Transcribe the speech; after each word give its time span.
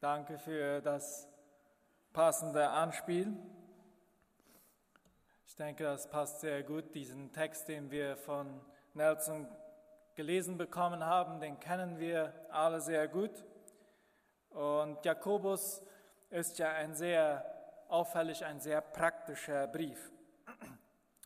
Danke 0.00 0.38
für 0.38 0.80
das 0.80 1.28
passende 2.14 2.70
Anspiel. 2.70 3.36
Ich 5.44 5.54
denke, 5.56 5.84
das 5.84 6.08
passt 6.08 6.40
sehr 6.40 6.62
gut. 6.62 6.94
Diesen 6.94 7.34
Text, 7.34 7.68
den 7.68 7.90
wir 7.90 8.16
von 8.16 8.62
Nelson 8.94 9.46
gelesen 10.14 10.56
bekommen 10.56 11.04
haben, 11.04 11.38
den 11.38 11.60
kennen 11.60 11.98
wir 11.98 12.32
alle 12.48 12.80
sehr 12.80 13.08
gut. 13.08 13.44
Und 14.48 15.04
Jakobus 15.04 15.82
ist 16.30 16.58
ja 16.58 16.72
ein 16.72 16.94
sehr 16.94 17.44
auffällig, 17.90 18.42
ein 18.42 18.58
sehr 18.58 18.80
praktischer 18.80 19.66
Brief. 19.66 20.10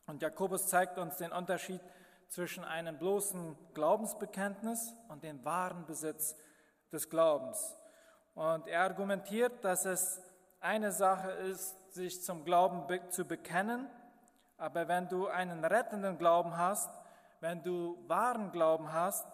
Und 0.05 0.21
Jakobus 0.21 0.67
zeigt 0.67 0.97
uns 0.97 1.15
den 1.15 1.31
Unterschied 1.31 1.79
zwischen 2.27 2.65
einem 2.65 2.97
bloßen 2.97 3.55
Glaubensbekenntnis 3.73 4.93
und 5.07 5.23
dem 5.23 5.45
wahren 5.45 5.85
Besitz 5.85 6.35
des 6.91 7.09
Glaubens. 7.09 7.77
Und 8.35 8.67
er 8.67 8.81
argumentiert, 8.81 9.63
dass 9.63 9.85
es 9.85 10.21
eine 10.59 10.91
Sache 10.91 11.31
ist, 11.31 11.93
sich 11.93 12.21
zum 12.21 12.43
Glauben 12.43 12.85
zu 13.09 13.25
bekennen, 13.25 13.89
aber 14.57 14.87
wenn 14.87 15.07
du 15.07 15.27
einen 15.27 15.63
rettenden 15.63 16.17
Glauben 16.17 16.57
hast, 16.57 16.89
wenn 17.39 17.63
du 17.63 17.97
wahren 18.07 18.51
Glauben 18.51 18.91
hast, 18.91 19.25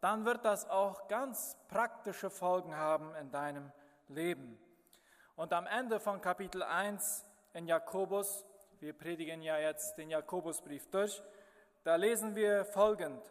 dann 0.00 0.24
wird 0.24 0.44
das 0.44 0.68
auch 0.68 1.08
ganz 1.08 1.56
praktische 1.68 2.30
Folgen 2.30 2.76
haben 2.76 3.14
in 3.16 3.30
deinem 3.30 3.70
Leben. 4.08 4.58
Und 5.36 5.52
am 5.52 5.66
Ende 5.66 6.00
von 6.00 6.20
Kapitel 6.20 6.62
1 6.62 7.24
in 7.52 7.66
Jakobus, 7.66 8.46
wir 8.80 8.96
predigen 8.96 9.42
ja 9.42 9.58
jetzt 9.58 9.98
den 9.98 10.08
Jakobusbrief 10.08 10.88
durch, 10.90 11.22
da 11.84 11.96
lesen 11.96 12.34
wir 12.34 12.64
folgend. 12.64 13.22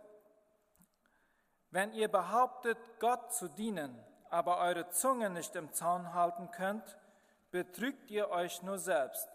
Wenn 1.71 1.93
ihr 1.93 2.07
behauptet, 2.07 2.77
Gott 2.99 3.33
zu 3.33 3.47
dienen, 3.47 3.97
aber 4.31 4.59
eure 4.59 4.89
Zunge 4.89 5.29
nicht 5.29 5.55
im 5.55 5.73
Zaun 5.73 6.13
halten 6.13 6.51
könnt, 6.51 6.97
betrügt 7.51 8.09
ihr 8.11 8.29
euch 8.29 8.61
nur 8.63 8.79
selbst 8.79 9.27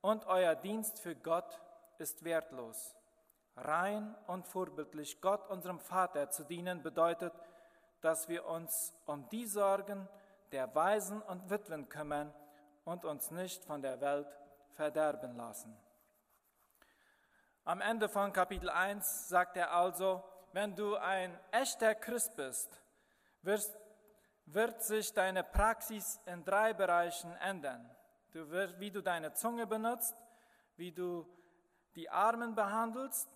und 0.00 0.26
euer 0.26 0.54
Dienst 0.54 1.00
für 1.00 1.14
Gott 1.14 1.60
ist 1.98 2.24
wertlos. 2.24 2.96
Rein 3.56 4.14
und 4.26 4.46
vorbildlich 4.46 5.20
Gott, 5.20 5.48
unserem 5.48 5.80
Vater, 5.80 6.30
zu 6.30 6.44
dienen, 6.44 6.82
bedeutet, 6.82 7.32
dass 8.02 8.28
wir 8.28 8.46
uns 8.46 8.94
um 9.06 9.28
die 9.30 9.46
Sorgen 9.46 10.08
der 10.52 10.74
Waisen 10.74 11.22
und 11.22 11.48
Witwen 11.50 11.88
kümmern 11.88 12.32
und 12.84 13.04
uns 13.04 13.30
nicht 13.30 13.64
von 13.64 13.82
der 13.82 14.00
Welt 14.00 14.28
verderben 14.74 15.36
lassen. 15.36 15.76
Am 17.64 17.80
Ende 17.80 18.08
von 18.08 18.32
Kapitel 18.32 18.70
1 18.70 19.28
sagt 19.28 19.56
er 19.56 19.72
also, 19.72 20.22
wenn 20.52 20.76
du 20.76 20.94
ein 20.96 21.36
echter 21.50 21.94
Christ 21.94 22.36
bist, 22.36 22.80
wirst, 23.42 23.76
wird 24.46 24.82
sich 24.82 25.12
deine 25.12 25.44
Praxis 25.44 26.20
in 26.26 26.44
drei 26.44 26.72
Bereichen 26.72 27.34
ändern. 27.36 27.90
Du 28.30 28.48
wirst, 28.50 28.78
wie 28.78 28.90
du 28.90 29.02
deine 29.02 29.32
Zunge 29.32 29.66
benutzt, 29.66 30.16
wie 30.76 30.92
du 30.92 31.26
die 31.94 32.08
Armen 32.08 32.54
behandelst 32.54 33.28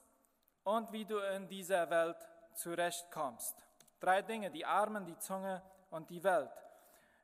und 0.65 0.93
wie 0.93 1.05
du 1.05 1.19
in 1.19 1.49
dieser 1.49 1.91
Welt 1.91 2.17
zurechtkommst. 2.55 3.57
Drei 3.99 4.23
Dinge, 4.23 4.51
die 4.51 4.65
Armen, 4.65 5.05
die 5.05 5.19
Zunge 5.19 5.63
und 5.91 6.09
die 6.11 6.23
Welt. 6.23 6.51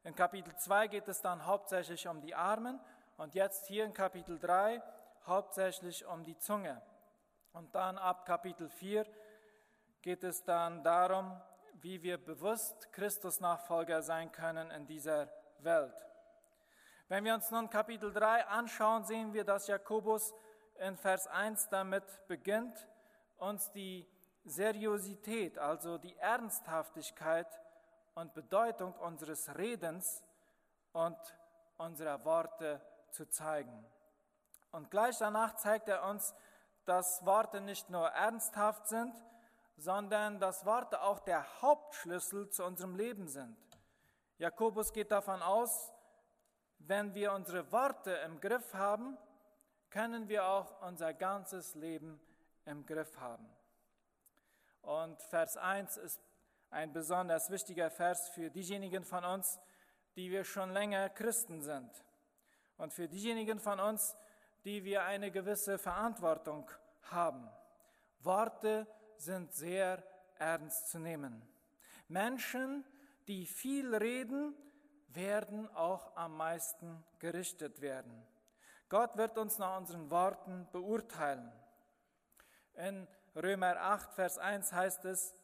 In 0.05 0.15
Kapitel 0.15 0.55
2 0.55 0.89
geht 0.89 1.09
es 1.09 1.21
dann 1.21 1.45
hauptsächlich 1.45 2.07
um 2.09 2.21
die 2.21 2.35
Armen 2.35 2.81
und 3.17 3.35
jetzt 3.35 3.67
hier 3.67 3.85
in 3.85 3.93
Kapitel 3.93 4.39
3 4.39 4.83
hauptsächlich 5.27 6.07
um 6.07 6.23
die 6.23 6.39
Zunge. 6.39 6.81
Und 7.53 7.75
dann 7.75 7.99
ab 7.99 8.25
Kapitel 8.25 8.69
4 8.69 9.07
geht 10.03 10.23
es 10.25 10.45
dann 10.45 10.85
darum, 10.85 11.41
wie 11.87 12.03
wir 12.03 12.19
bewusst 12.19 12.93
Christus 12.93 13.39
Nachfolger 13.39 14.03
sein 14.03 14.33
können 14.33 14.73
in 14.73 14.89
dieser 14.89 15.31
Welt. 15.61 15.95
Wenn 17.07 17.25
wir 17.25 17.33
uns 17.33 17.49
nun 17.53 17.71
Kapitel 17.71 18.13
3 18.13 18.45
anschauen, 18.49 19.05
sehen 19.05 19.33
wir, 19.33 19.45
dass 19.45 19.69
Jakobus 19.69 20.35
in 20.81 20.97
Vers 20.97 21.29
1 21.29 21.69
damit 21.69 22.03
beginnt, 22.27 22.89
uns 23.37 23.71
die 23.71 24.05
Seriosität, 24.45 25.61
also 25.61 25.97
die 25.97 26.17
Ernsthaftigkeit 26.17 27.47
und 28.17 28.35
Bedeutung 28.35 28.93
unseres 28.95 29.57
Redens 29.57 30.25
und 30.93 31.17
unserer 31.77 32.25
Worte 32.25 32.85
zu 33.13 33.29
zeigen. 33.29 33.87
Und 34.73 34.91
gleich 34.91 35.19
danach 35.19 35.55
zeigt 35.55 35.87
er 35.87 36.03
uns, 36.03 36.35
dass 36.85 37.25
Worte 37.25 37.61
nicht 37.61 37.91
nur 37.91 38.09
ernsthaft 38.09 38.89
sind, 38.89 39.15
sondern 39.77 40.41
dass 40.41 40.65
Worte 40.65 41.03
auch 41.03 41.21
der 41.21 41.63
Hauptschlüssel 41.63 42.49
zu 42.51 42.65
unserem 42.65 42.97
Leben 42.97 43.29
sind. 43.29 43.57
Jakobus 44.39 44.93
geht 44.93 45.11
davon 45.11 45.43
aus, 45.43 45.93
wenn 46.79 47.15
wir 47.15 47.33
unsere 47.33 47.71
Worte 47.73 48.13
im 48.27 48.41
Griff 48.41 48.75
haben, 48.75 49.17
können 49.91 50.29
wir 50.29 50.47
auch 50.47 50.83
unser 50.83 51.15
ganzes 51.15 51.75
Leben 51.75 52.21
im 52.65 52.85
Griff 52.85 53.19
haben. 53.19 53.49
Und 54.83 55.21
Vers 55.23 55.57
1 55.57 55.97
ist 55.97 56.21
ein 56.71 56.93
besonders 56.93 57.51
wichtiger 57.51 57.91
Vers 57.91 58.29
für 58.31 58.51
diejenigen 58.51 59.05
von 59.05 59.25
uns, 59.25 59.59
die 60.17 60.31
wir 60.31 60.45
schon 60.45 60.73
länger 60.73 61.09
Christen 61.11 61.61
sind. 61.63 61.91
Und 62.77 62.93
für 62.93 63.09
diejenigen 63.09 63.59
von 63.59 63.81
uns, 63.81 64.17
die 64.65 64.85
wir 64.85 65.05
eine 65.05 65.31
gewisse 65.31 65.79
Verantwortung 65.79 66.71
haben. 67.11 67.49
Worte 68.21 68.87
sind 69.19 69.53
sehr 69.53 70.03
ernst 70.39 70.91
zu 70.91 70.99
nehmen. 70.99 71.43
Menschen, 72.09 72.85
die 73.27 73.47
viel 73.47 73.95
reden, 73.95 74.55
werden 75.09 75.69
auch 75.75 76.15
am 76.17 76.37
meisten 76.37 77.05
gerichtet 77.19 77.81
werden. 77.81 78.27
Gott 78.89 79.17
wird 79.17 79.39
uns 79.39 79.59
nach 79.59 79.79
unseren 79.79 80.11
Worten 80.11 80.69
beurteilen. 80.71 81.51
In 82.75 83.09
Römer 83.35 83.77
8, 83.77 84.13
Vers 84.13 84.39
1 84.39 84.73
heißt 84.73 85.05
es, 85.07 85.35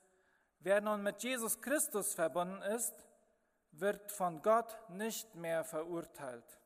wer 0.61 0.81
nun 0.81 1.03
mit 1.03 1.23
Jesus 1.23 1.61
Christus 1.61 2.15
verbunden 2.15 2.63
ist, 2.63 2.95
wird 3.73 4.13
von 4.13 4.43
Gott 4.43 4.79
nicht 4.91 5.35
mehr 5.35 5.65
verurteilt 5.65 6.59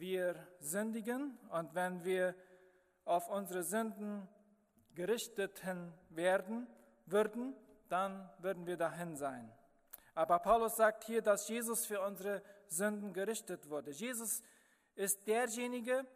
wir 0.00 0.34
sündigen 0.60 1.38
und 1.50 1.74
wenn 1.74 2.04
wir 2.04 2.34
auf 3.04 3.28
unsere 3.28 3.62
Sünden 3.62 4.28
gerichtet 4.94 5.62
werden 6.10 6.66
würden, 7.06 7.54
dann 7.88 8.28
würden 8.38 8.66
wir 8.66 8.76
dahin 8.76 9.16
sein. 9.16 9.50
Aber 10.14 10.38
Paulus 10.38 10.76
sagt 10.76 11.04
hier, 11.04 11.22
dass 11.22 11.48
Jesus 11.48 11.86
für 11.86 12.00
unsere 12.00 12.42
Sünden 12.68 13.12
gerichtet 13.12 13.68
wurde. 13.68 13.90
Jesus 13.90 14.42
ist 14.94 15.26
derjenige, 15.26 16.06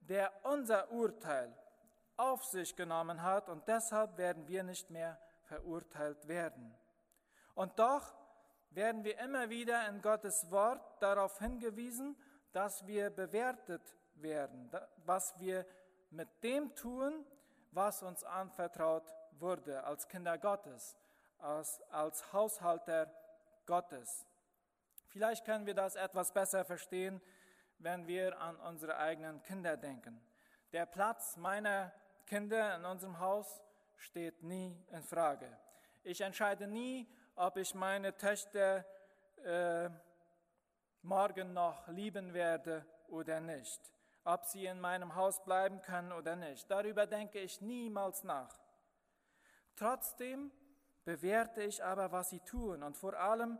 der 0.00 0.32
unser 0.44 0.90
Urteil 0.90 1.56
auf 2.16 2.44
sich 2.44 2.74
genommen 2.76 3.22
hat 3.22 3.48
und 3.48 3.66
deshalb 3.68 4.16
werden 4.16 4.46
wir 4.48 4.62
nicht 4.62 4.90
mehr 4.90 5.18
verurteilt 5.42 6.28
werden. 6.28 6.74
Und 7.54 7.78
doch 7.78 8.14
werden 8.70 9.04
wir 9.04 9.18
immer 9.18 9.48
wieder 9.48 9.88
in 9.88 10.02
Gottes 10.02 10.46
Wort 10.50 10.82
darauf 11.00 11.38
hingewiesen, 11.38 12.16
dass 12.52 12.86
wir 12.86 13.10
bewertet 13.10 13.82
werden, 14.14 14.70
was 15.04 15.34
wir 15.38 15.66
mit 16.10 16.28
dem 16.42 16.74
tun, 16.74 17.24
was 17.70 18.02
uns 18.02 18.24
anvertraut 18.24 19.14
wurde 19.38 19.84
als 19.84 20.08
Kinder 20.08 20.38
Gottes, 20.38 20.96
als, 21.38 21.82
als 21.90 22.32
Haushalter 22.32 23.12
Gottes. 23.66 24.26
Vielleicht 25.08 25.44
können 25.44 25.66
wir 25.66 25.74
das 25.74 25.96
etwas 25.96 26.32
besser 26.32 26.64
verstehen, 26.64 27.20
wenn 27.78 28.06
wir 28.06 28.38
an 28.40 28.56
unsere 28.56 28.96
eigenen 28.96 29.42
Kinder 29.42 29.76
denken. 29.76 30.20
Der 30.72 30.86
Platz 30.86 31.36
meiner 31.36 31.92
Kinder 32.26 32.76
in 32.76 32.84
unserem 32.84 33.18
Haus 33.20 33.62
steht 33.96 34.42
nie 34.42 34.76
in 34.90 35.02
Frage. 35.02 35.48
Ich 36.02 36.20
entscheide 36.20 36.66
nie, 36.66 37.08
ob 37.34 37.56
ich 37.56 37.74
meine 37.74 38.16
Töchter 38.16 38.84
äh, 39.44 39.90
morgen 41.02 41.52
noch 41.52 41.86
lieben 41.88 42.32
werde 42.34 42.84
oder 43.08 43.40
nicht, 43.40 43.80
ob 44.26 44.44
sie 44.44 44.66
in 44.66 44.80
meinem 44.80 45.14
Haus 45.14 45.42
bleiben 45.44 45.80
können 45.82 46.12
oder 46.12 46.36
nicht. 46.36 46.70
Darüber 46.70 47.06
denke 47.06 47.38
ich 47.38 47.60
niemals 47.60 48.24
nach. 48.24 48.58
Trotzdem 49.76 50.50
bewerte 51.04 51.62
ich 51.62 51.82
aber, 51.82 52.10
was 52.10 52.30
sie 52.30 52.40
tun 52.40 52.82
und 52.82 52.96
vor 52.96 53.14
allem, 53.14 53.58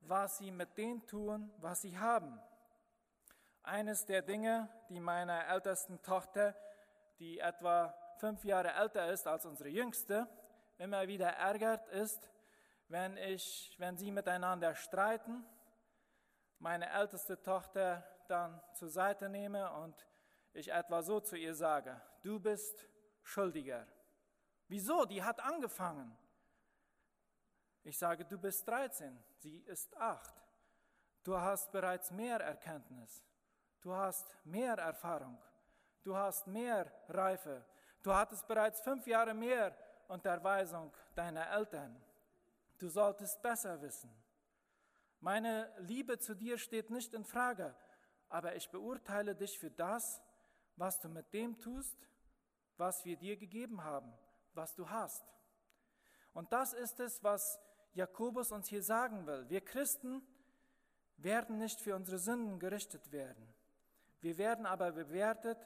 was 0.00 0.38
sie 0.38 0.50
mit 0.50 0.76
dem 0.76 1.06
tun, 1.06 1.50
was 1.58 1.80
sie 1.80 1.98
haben. 1.98 2.38
Eines 3.62 4.04
der 4.04 4.22
Dinge, 4.22 4.68
die 4.90 5.00
meiner 5.00 5.48
ältesten 5.48 6.02
Tochter, 6.02 6.54
die 7.18 7.38
etwa 7.38 7.94
fünf 8.18 8.44
Jahre 8.44 8.72
älter 8.72 9.10
ist 9.10 9.26
als 9.26 9.46
unsere 9.46 9.70
jüngste, 9.70 10.28
immer 10.78 11.08
wieder 11.08 11.28
ärgert, 11.28 11.88
ist, 11.88 12.28
wenn, 12.88 13.16
ich, 13.16 13.74
wenn 13.78 13.96
sie 13.96 14.10
miteinander 14.10 14.74
streiten 14.74 15.44
meine 16.62 16.88
älteste 16.90 17.42
Tochter 17.42 18.04
dann 18.30 18.60
zur 18.74 18.88
Seite 18.88 19.28
nehme 19.28 19.70
und 19.72 20.06
ich 20.52 20.72
etwa 20.72 21.02
so 21.02 21.20
zu 21.20 21.36
ihr 21.36 21.54
sage, 21.54 22.00
du 22.22 22.38
bist 22.38 22.86
Schuldiger. 23.22 23.86
Wieso? 24.68 25.04
Die 25.04 25.22
hat 25.22 25.40
angefangen. 25.40 26.16
Ich 27.84 27.98
sage, 27.98 28.24
du 28.24 28.38
bist 28.38 28.66
13, 28.68 29.18
sie 29.38 29.58
ist 29.60 29.96
8. 29.96 30.32
Du 31.24 31.38
hast 31.38 31.70
bereits 31.72 32.10
mehr 32.10 32.40
Erkenntnis. 32.40 33.24
Du 33.80 33.92
hast 33.92 34.36
mehr 34.44 34.74
Erfahrung. 34.74 35.38
Du 36.02 36.16
hast 36.16 36.46
mehr 36.46 36.90
Reife. 37.08 37.64
Du 38.02 38.12
hattest 38.12 38.46
bereits 38.46 38.80
fünf 38.80 39.06
Jahre 39.06 39.34
mehr 39.34 39.76
Unterweisung 40.08 40.92
deiner 41.14 41.48
Eltern. 41.50 42.00
Du 42.78 42.88
solltest 42.88 43.40
besser 43.42 43.80
wissen. 43.80 44.10
Meine 45.20 45.72
Liebe 45.78 46.18
zu 46.18 46.34
dir 46.34 46.58
steht 46.58 46.90
nicht 46.90 47.14
in 47.14 47.24
Frage, 47.24 47.74
aber 48.32 48.56
ich 48.56 48.70
beurteile 48.70 49.34
dich 49.34 49.58
für 49.58 49.70
das, 49.70 50.22
was 50.76 51.00
du 51.00 51.08
mit 51.08 51.32
dem 51.34 51.58
tust, 51.58 51.96
was 52.78 53.04
wir 53.04 53.16
dir 53.16 53.36
gegeben 53.36 53.84
haben, 53.84 54.12
was 54.54 54.74
du 54.74 54.88
hast. 54.88 55.22
Und 56.32 56.50
das 56.52 56.72
ist 56.72 56.98
es, 56.98 57.22
was 57.22 57.60
Jakobus 57.92 58.50
uns 58.50 58.68
hier 58.68 58.82
sagen 58.82 59.26
will. 59.26 59.48
Wir 59.50 59.60
Christen 59.60 60.22
werden 61.18 61.58
nicht 61.58 61.80
für 61.80 61.94
unsere 61.94 62.18
Sünden 62.18 62.58
gerichtet 62.58 63.12
werden. 63.12 63.52
Wir 64.20 64.38
werden 64.38 64.64
aber 64.64 64.92
bewertet 64.92 65.58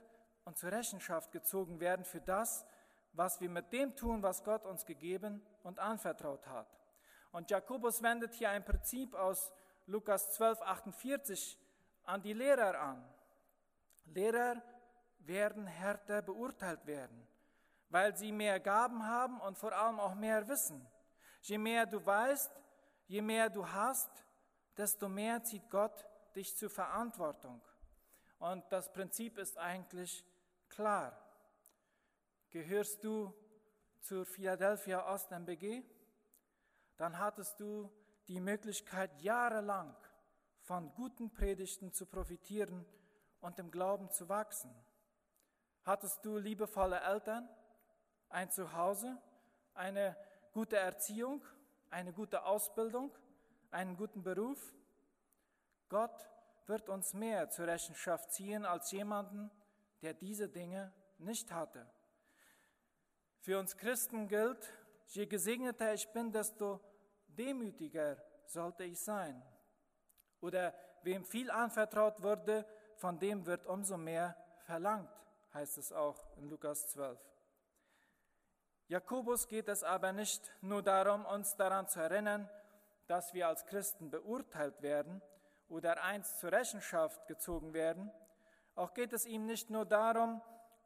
und 0.44 0.58
zur 0.58 0.72
Rechenschaft 0.72 1.30
gezogen 1.30 1.78
werden 1.78 2.04
für 2.04 2.20
das, 2.20 2.66
was 3.12 3.40
wir 3.40 3.48
mit 3.48 3.72
dem 3.72 3.94
tun, 3.94 4.24
was 4.24 4.42
Gott 4.42 4.66
uns 4.66 4.84
gegeben 4.84 5.40
und 5.62 5.78
anvertraut 5.78 6.46
hat. 6.48 6.76
Und 7.30 7.48
Jakobus 7.50 8.02
wendet 8.02 8.34
hier 8.34 8.50
ein 8.50 8.64
Prinzip 8.64 9.14
aus 9.14 9.52
Lukas 9.86 10.32
12, 10.32 10.62
48 10.62 11.58
an 12.06 12.22
die 12.22 12.32
Lehrer 12.32 12.80
an. 12.80 13.04
Lehrer 14.06 14.62
werden 15.18 15.66
härter 15.66 16.22
beurteilt 16.22 16.86
werden, 16.86 17.26
weil 17.88 18.16
sie 18.16 18.32
mehr 18.32 18.60
Gaben 18.60 19.04
haben 19.04 19.40
und 19.40 19.58
vor 19.58 19.72
allem 19.72 20.00
auch 20.00 20.14
mehr 20.14 20.46
Wissen. 20.48 20.86
Je 21.42 21.58
mehr 21.58 21.84
du 21.84 22.04
weißt, 22.04 22.50
je 23.08 23.20
mehr 23.20 23.50
du 23.50 23.68
hast, 23.68 24.10
desto 24.76 25.08
mehr 25.08 25.42
zieht 25.42 25.68
Gott 25.70 26.06
dich 26.34 26.56
zur 26.56 26.70
Verantwortung. 26.70 27.60
Und 28.38 28.64
das 28.70 28.92
Prinzip 28.92 29.38
ist 29.38 29.58
eigentlich 29.58 30.24
klar. 30.68 31.18
Gehörst 32.50 33.02
du 33.02 33.34
zur 34.00 34.24
Philadelphia 34.24 35.12
Ost 35.12 35.30
MBG? 35.30 35.82
Dann 36.96 37.18
hattest 37.18 37.58
du 37.58 37.90
die 38.28 38.40
Möglichkeit, 38.40 39.10
jahrelang 39.20 39.96
von 40.66 40.92
guten 40.94 41.32
Predigten 41.32 41.92
zu 41.92 42.06
profitieren 42.06 42.84
und 43.40 43.56
im 43.60 43.70
Glauben 43.70 44.10
zu 44.10 44.28
wachsen. 44.28 44.74
Hattest 45.84 46.24
du 46.24 46.38
liebevolle 46.38 47.00
Eltern, 47.00 47.48
ein 48.28 48.50
Zuhause, 48.50 49.16
eine 49.74 50.16
gute 50.52 50.76
Erziehung, 50.76 51.44
eine 51.90 52.12
gute 52.12 52.44
Ausbildung, 52.44 53.16
einen 53.70 53.96
guten 53.96 54.24
Beruf? 54.24 54.74
Gott 55.88 56.28
wird 56.66 56.88
uns 56.88 57.14
mehr 57.14 57.48
zur 57.48 57.68
Rechenschaft 57.68 58.32
ziehen 58.32 58.64
als 58.64 58.90
jemanden, 58.90 59.52
der 60.02 60.14
diese 60.14 60.48
Dinge 60.48 60.92
nicht 61.18 61.52
hatte. 61.52 61.88
Für 63.38 63.60
uns 63.60 63.76
Christen 63.76 64.26
gilt, 64.26 64.72
je 65.06 65.26
gesegneter 65.26 65.94
ich 65.94 66.12
bin, 66.12 66.32
desto 66.32 66.80
demütiger 67.28 68.20
sollte 68.46 68.82
ich 68.82 68.98
sein. 68.98 69.40
Oder 70.40 70.74
wem 71.02 71.24
viel 71.24 71.50
anvertraut 71.50 72.22
wurde, 72.22 72.66
von 72.96 73.18
dem 73.18 73.46
wird 73.46 73.66
umso 73.66 73.96
mehr 73.96 74.36
verlangt, 74.64 75.10
heißt 75.54 75.78
es 75.78 75.92
auch 75.92 76.18
in 76.36 76.48
Lukas 76.48 76.88
12. 76.88 77.18
Jakobus 78.88 79.48
geht 79.48 79.68
es 79.68 79.82
aber 79.82 80.12
nicht 80.12 80.52
nur 80.60 80.82
darum, 80.82 81.24
uns 81.26 81.56
daran 81.56 81.88
zu 81.88 82.00
erinnern, 82.00 82.48
dass 83.06 83.34
wir 83.34 83.48
als 83.48 83.66
Christen 83.66 84.10
beurteilt 84.10 84.80
werden 84.82 85.22
oder 85.68 86.02
einst 86.02 86.38
zur 86.38 86.52
Rechenschaft 86.52 87.26
gezogen 87.26 87.72
werden. 87.72 88.12
Auch 88.74 88.94
geht 88.94 89.12
es 89.12 89.26
ihm 89.26 89.46
nicht 89.46 89.70
nur 89.70 89.84
darum, 89.84 90.40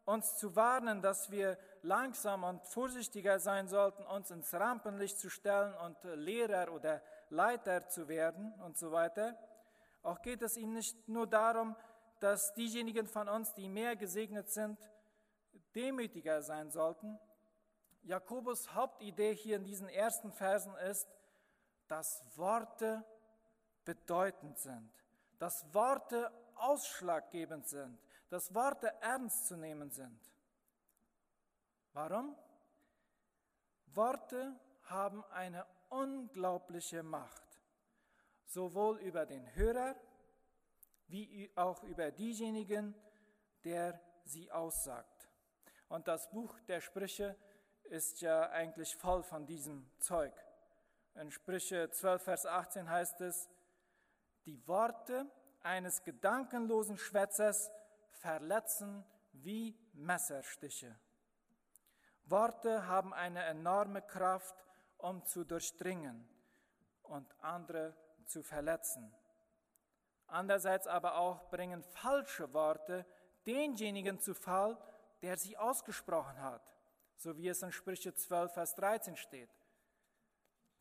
uns 0.05 0.37
zu 0.37 0.57
warnen, 0.57 1.03
dass 1.03 1.31
wir 1.31 1.59
langsam 1.83 2.45
und 2.45 2.65
vorsichtiger 2.67 3.39
sein 3.39 3.69
sollten, 3.69 4.05
uns 4.07 4.31
ins 4.31 4.53
Rampenlicht 4.55 5.19
zu 5.19 5.29
stellen 5.29 5.75
und 5.75 6.03
Lehrer 6.03 6.73
oder 6.73 7.03
Leiter 7.31 7.89
zu 7.89 8.09
werden 8.09 8.53
und 8.61 8.77
so 8.77 8.93
weiter. 8.93 9.37
Auch 10.03 10.21
geht 10.23 10.43
es 10.43 10.57
ihm 10.57 10.73
nicht 10.73 11.09
nur 11.09 11.27
darum, 11.27 11.77
dass 12.19 12.53
diejenigen 12.55 13.07
von 13.07 13.29
uns, 13.29 13.55
die 13.55 13.69
mehr 13.69 13.97
gesegnet 13.97 14.51
sind, 14.51 14.79
demütiger 15.75 16.43
sein 16.43 16.71
sollten. 16.71 17.19
Jakobus 18.03 18.75
Hauptidee 18.75 19.35
hier 19.35 19.57
in 19.57 19.65
diesen 19.65 19.89
ersten 19.89 20.33
Versen 20.33 20.75
ist, 20.77 21.09
dass 21.89 22.23
Worte 22.37 23.05
bedeutend 23.85 24.59
sind, 24.59 24.93
dass 25.39 25.73
Worte 25.75 26.31
ausschlaggebend 26.57 27.67
sind, 27.69 27.99
dass 28.29 28.55
Worte 28.55 28.93
ernst 29.01 29.47
zu 29.47 29.57
nehmen 29.57 29.91
sind. 29.91 30.21
Warum? 31.93 32.37
Worte 33.87 34.55
haben 34.85 35.25
eine 35.33 35.67
unglaubliche 35.91 37.03
Macht, 37.03 37.61
sowohl 38.47 38.99
über 38.99 39.27
den 39.27 39.55
Hörer 39.55 39.95
wie 41.09 41.51
auch 41.57 41.83
über 41.83 42.11
diejenigen, 42.11 42.95
der 43.65 44.01
sie 44.25 44.51
aussagt. 44.51 45.29
Und 45.89 46.07
das 46.07 46.31
Buch 46.31 46.59
der 46.69 46.81
Sprüche 46.81 47.37
ist 47.85 48.21
ja 48.21 48.49
eigentlich 48.51 48.95
voll 48.97 49.23
von 49.25 49.47
diesem 49.47 49.91
Zeug. 49.99 50.33
In 51.17 51.31
Sprüche 51.33 51.91
12, 51.91 52.23
Vers 52.23 52.47
18 52.47 52.89
heißt 52.89 53.21
es, 53.23 53.51
die 54.47 54.67
Worte 54.69 55.27
eines 55.63 56.05
gedankenlosen 56.05 56.97
Schwätzers 56.97 57.71
verletzen 58.13 59.05
wie 59.33 59.77
Messerstiche. 59.93 60.97
Worte 62.25 62.87
haben 62.87 63.13
eine 63.13 63.45
enorme 63.45 64.03
Kraft, 64.03 64.55
um 65.03 65.25
zu 65.25 65.45
durchdringen 65.45 66.29
und 67.03 67.35
andere 67.41 67.95
zu 68.27 68.43
verletzen. 68.43 69.13
Andererseits 70.27 70.87
aber 70.87 71.17
auch 71.17 71.51
bringen 71.51 71.83
falsche 71.83 72.53
Worte 72.53 73.05
denjenigen 73.47 74.21
zu 74.21 74.35
Fall, 74.35 74.79
der 75.23 75.37
sie 75.37 75.57
ausgesprochen 75.57 76.41
hat, 76.41 76.77
so 77.17 77.37
wie 77.37 77.49
es 77.49 77.63
in 77.63 77.73
Sprüche 77.73 78.15
12, 78.15 78.53
Vers 78.53 78.75
13 78.77 79.17
steht. 79.17 79.51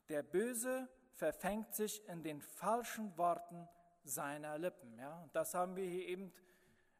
Der 0.08 0.22
Böse 0.22 0.88
verfängt 1.14 1.74
sich 1.74 2.06
in 2.08 2.22
den 2.22 2.40
falschen 2.40 3.16
Worten 3.18 3.68
seiner 4.04 4.58
Lippen. 4.58 4.96
Ja? 4.98 5.20
Und 5.20 5.34
das 5.34 5.54
haben 5.54 5.76
wir 5.76 5.84
hier 5.84 6.06
eben 6.06 6.32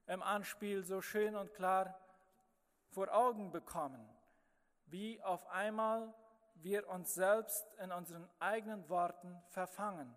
im 0.07 0.23
Anspiel 0.23 0.85
so 0.85 1.01
schön 1.01 1.37
und 1.37 1.55
klar 1.55 1.99
vor 2.91 3.13
Augen 3.15 3.53
bekommen, 3.53 4.09
wie 4.87 5.23
auf 5.23 5.47
einmal 5.49 6.13
wir 6.57 6.89
uns 6.89 7.15
selbst 7.15 7.67
in 7.83 7.93
unseren 7.93 8.29
eigenen 8.39 8.89
Worten 8.89 9.43
verfangen. 9.49 10.15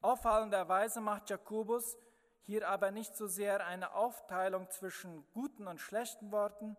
Auffallenderweise 0.00 1.00
macht 1.00 1.28
Jakobus 1.28 1.98
hier 2.42 2.68
aber 2.68 2.90
nicht 2.90 3.16
so 3.16 3.26
sehr 3.26 3.66
eine 3.66 3.92
Aufteilung 3.94 4.68
zwischen 4.70 5.24
guten 5.32 5.66
und 5.66 5.80
schlechten 5.80 6.32
Worten 6.32 6.76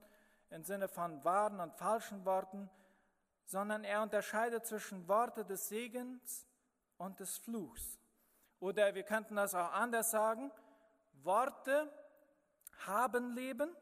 im 0.49 0.63
Sinne 0.63 0.87
von 0.87 1.23
wahren 1.23 1.59
und 1.59 1.73
falschen 1.75 2.25
Worten, 2.25 2.69
sondern 3.45 3.83
er 3.83 4.01
unterscheidet 4.01 4.65
zwischen 4.65 5.07
Worte 5.07 5.45
des 5.45 5.69
Segens 5.69 6.47
und 6.97 7.19
des 7.19 7.37
Fluchs. 7.37 7.99
Oder 8.59 8.93
wir 8.95 9.03
könnten 9.03 9.35
das 9.35 9.55
auch 9.55 9.71
anders 9.71 10.11
sagen, 10.11 10.51
Worte 11.23 11.91
haben 12.85 13.33
Leben, 13.35 13.75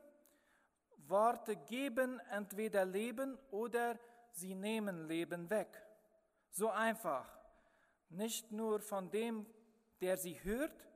Worte 1.10 1.56
geben 1.56 2.20
entweder 2.32 2.86
Leben 2.86 3.38
oder 3.52 3.98
sie 4.32 4.56
nehmen 4.56 5.08
Leben 5.08 5.50
weg. 5.50 5.70
So 6.52 6.70
einfach. 6.70 7.28
Nicht 8.10 8.52
nur 8.52 8.80
von 8.80 9.12
dem, 9.12 9.46
der 10.02 10.18
sie 10.18 10.44
hört, 10.44 10.88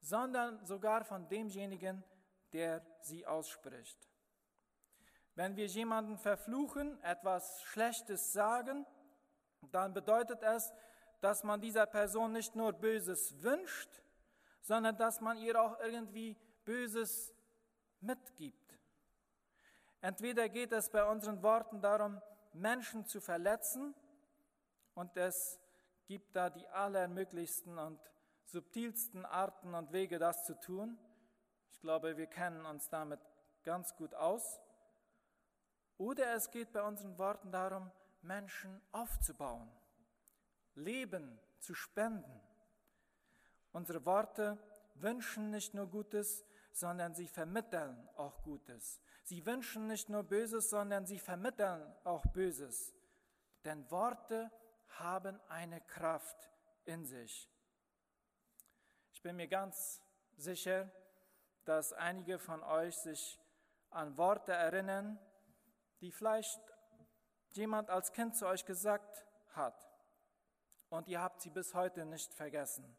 sondern 0.00 0.64
sogar 0.64 1.04
von 1.04 1.28
demjenigen, 1.28 2.04
der 2.52 2.84
sie 3.00 3.26
ausspricht. 3.26 3.98
Wenn 5.34 5.56
wir 5.56 5.66
jemanden 5.66 6.16
verfluchen, 6.16 7.02
etwas 7.02 7.62
Schlechtes 7.64 8.32
sagen, 8.32 8.86
dann 9.72 9.92
bedeutet 9.92 10.42
es, 10.42 10.72
dass 11.20 11.42
man 11.44 11.60
dieser 11.60 11.86
Person 11.86 12.32
nicht 12.32 12.54
nur 12.54 12.72
Böses 12.72 13.34
wünscht, 13.42 14.02
sondern 14.62 14.96
dass 14.96 15.20
man 15.20 15.38
ihr 15.38 15.60
auch 15.60 15.78
irgendwie 15.80 16.36
Böses 16.64 17.34
mitgibt. 18.00 18.65
Entweder 20.06 20.48
geht 20.48 20.70
es 20.70 20.88
bei 20.88 21.04
unseren 21.04 21.42
Worten 21.42 21.80
darum, 21.80 22.22
Menschen 22.52 23.06
zu 23.06 23.20
verletzen, 23.20 23.92
und 24.94 25.16
es 25.16 25.58
gibt 26.06 26.36
da 26.36 26.48
die 26.48 26.64
allermöglichsten 26.68 27.76
und 27.76 27.98
subtilsten 28.44 29.24
Arten 29.24 29.74
und 29.74 29.90
Wege, 29.90 30.20
das 30.20 30.44
zu 30.44 30.54
tun. 30.60 30.96
Ich 31.72 31.80
glaube, 31.80 32.16
wir 32.16 32.28
kennen 32.28 32.64
uns 32.66 32.88
damit 32.88 33.18
ganz 33.64 33.96
gut 33.96 34.14
aus. 34.14 34.60
Oder 35.98 36.34
es 36.36 36.52
geht 36.52 36.72
bei 36.72 36.82
unseren 36.82 37.18
Worten 37.18 37.50
darum, 37.50 37.90
Menschen 38.22 38.80
aufzubauen, 38.92 39.68
Leben 40.76 41.36
zu 41.58 41.74
spenden. 41.74 42.40
Unsere 43.72 44.06
Worte 44.06 44.56
wünschen 44.94 45.50
nicht 45.50 45.74
nur 45.74 45.88
Gutes, 45.88 46.44
sondern 46.70 47.12
sie 47.16 47.26
vermitteln 47.26 48.08
auch 48.14 48.40
Gutes. 48.44 49.00
Sie 49.26 49.44
wünschen 49.44 49.88
nicht 49.88 50.08
nur 50.08 50.22
Böses, 50.22 50.70
sondern 50.70 51.04
sie 51.04 51.18
vermitteln 51.18 51.92
auch 52.04 52.24
Böses. 52.26 52.94
Denn 53.64 53.90
Worte 53.90 54.52
haben 55.00 55.40
eine 55.48 55.80
Kraft 55.80 56.48
in 56.84 57.04
sich. 57.04 57.50
Ich 59.10 59.20
bin 59.22 59.34
mir 59.34 59.48
ganz 59.48 60.00
sicher, 60.36 60.88
dass 61.64 61.92
einige 61.92 62.38
von 62.38 62.62
euch 62.62 62.94
sich 62.98 63.40
an 63.90 64.16
Worte 64.16 64.52
erinnern, 64.52 65.18
die 66.00 66.12
vielleicht 66.12 66.60
jemand 67.50 67.90
als 67.90 68.12
Kind 68.12 68.36
zu 68.36 68.46
euch 68.46 68.64
gesagt 68.64 69.26
hat. 69.54 69.90
Und 70.88 71.08
ihr 71.08 71.20
habt 71.20 71.40
sie 71.42 71.50
bis 71.50 71.74
heute 71.74 72.06
nicht 72.06 72.32
vergessen. 72.32 72.96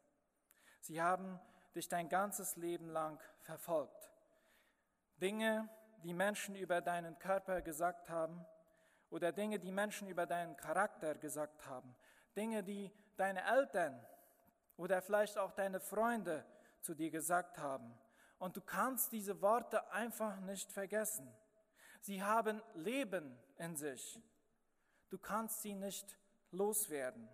Sie 0.82 1.02
haben 1.02 1.40
dich 1.74 1.88
dein 1.88 2.10
ganzes 2.10 2.58
Leben 2.58 2.90
lang 2.90 3.18
verfolgt. 3.40 4.12
Dinge, 5.22 5.70
die 6.04 6.14
Menschen 6.14 6.56
über 6.56 6.82
deinen 6.82 7.18
Körper 7.20 7.62
gesagt 7.62 8.10
haben 8.10 8.46
oder 9.10 9.32
Dinge, 9.32 9.60
die 9.60 9.72
Menschen 9.72 10.08
über 10.08 10.26
deinen 10.26 10.56
Charakter 10.58 11.16
gesagt 11.16 11.66
haben. 11.66 11.96
Dinge, 12.36 12.64
die 12.64 12.92
deine 13.16 13.44
Eltern 13.44 14.00
oder 14.76 15.02
vielleicht 15.02 15.38
auch 15.38 15.52
deine 15.52 15.80
Freunde 15.80 16.46
zu 16.82 16.94
dir 16.94 17.10
gesagt 17.10 17.58
haben. 17.58 17.98
Und 18.40 18.56
du 18.56 18.62
kannst 18.62 19.12
diese 19.12 19.42
Worte 19.42 19.92
einfach 19.92 20.40
nicht 20.42 20.72
vergessen. 20.72 21.28
Sie 22.02 22.22
haben 22.22 22.62
Leben 22.76 23.38
in 23.58 23.76
sich. 23.76 24.22
Du 25.10 25.18
kannst 25.18 25.62
sie 25.62 25.74
nicht 25.74 26.18
loswerden. 26.52 27.28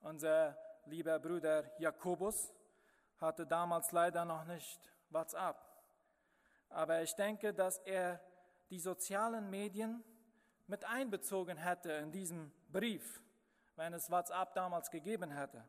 Unser 0.00 0.56
lieber 0.86 1.18
Bruder 1.18 1.70
Jakobus 1.80 2.52
hatte 3.18 3.46
damals 3.46 3.92
leider 3.92 4.24
noch 4.24 4.44
nicht 4.44 4.90
WhatsApp. 5.10 5.65
Aber 6.68 7.02
ich 7.02 7.14
denke, 7.14 7.54
dass 7.54 7.78
er 7.78 8.20
die 8.70 8.80
sozialen 8.80 9.48
Medien 9.50 10.02
mit 10.66 10.84
einbezogen 10.84 11.56
hätte 11.56 11.92
in 11.92 12.12
diesem 12.12 12.52
Brief, 12.70 13.22
wenn 13.76 13.92
es 13.92 14.10
WhatsApp 14.10 14.54
damals 14.54 14.90
gegeben 14.90 15.30
hätte. 15.30 15.64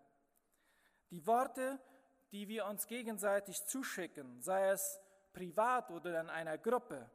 Die 1.11 1.25
Worte, 1.25 1.79
die 2.31 2.47
wir 2.47 2.65
uns 2.65 2.87
gegenseitig 2.87 3.63
zuschicken, 3.65 4.41
sei 4.41 4.69
es 4.69 4.99
privat 5.33 5.91
oder 5.91 6.19
in 6.19 6.29
einer 6.29 6.57
Gruppe, 6.57 7.09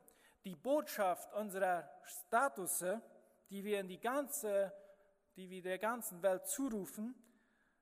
die 0.45 0.55
Botschaft 0.55 1.33
unserer 1.35 1.89
Statusse, 2.03 3.03
die 3.51 3.65
wir 3.65 3.81
in 3.81 3.89
die 3.89 4.01
ganze, 4.01 4.73
die 5.37 5.51
wir 5.51 5.63
der 5.63 5.79
ganzen 5.79 6.23
Welt 6.23 6.47
zurufen, 6.47 7.15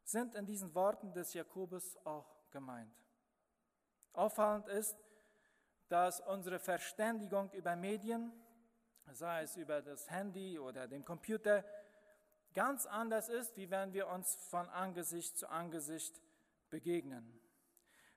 sind 0.03 0.35
in 0.35 0.47
diesen 0.47 0.75
Worten 0.75 1.13
des 1.13 1.33
Jakobus 1.35 1.97
auch 2.05 2.35
gemeint. 2.51 2.93
Auffallend 4.13 4.67
ist, 4.69 4.97
dass 5.91 6.21
unsere 6.21 6.61
Verständigung 6.61 7.51
über 7.51 7.75
Medien, 7.75 8.33
sei 9.11 9.43
es 9.43 9.57
über 9.57 9.83
das 9.83 10.09
Handy 10.09 10.57
oder 10.57 10.87
den 10.87 11.05
Computer, 11.05 11.65
ganz 12.55 12.87
anders 12.87 13.29
ist, 13.29 13.57
wie 13.57 13.71
wenn 13.71 13.93
wir 13.93 14.07
uns 14.07 14.37
von 14.49 14.69
Angesicht 14.69 15.37
zu 15.37 15.49
Angesicht 15.49 16.23
begegnen. 16.71 17.41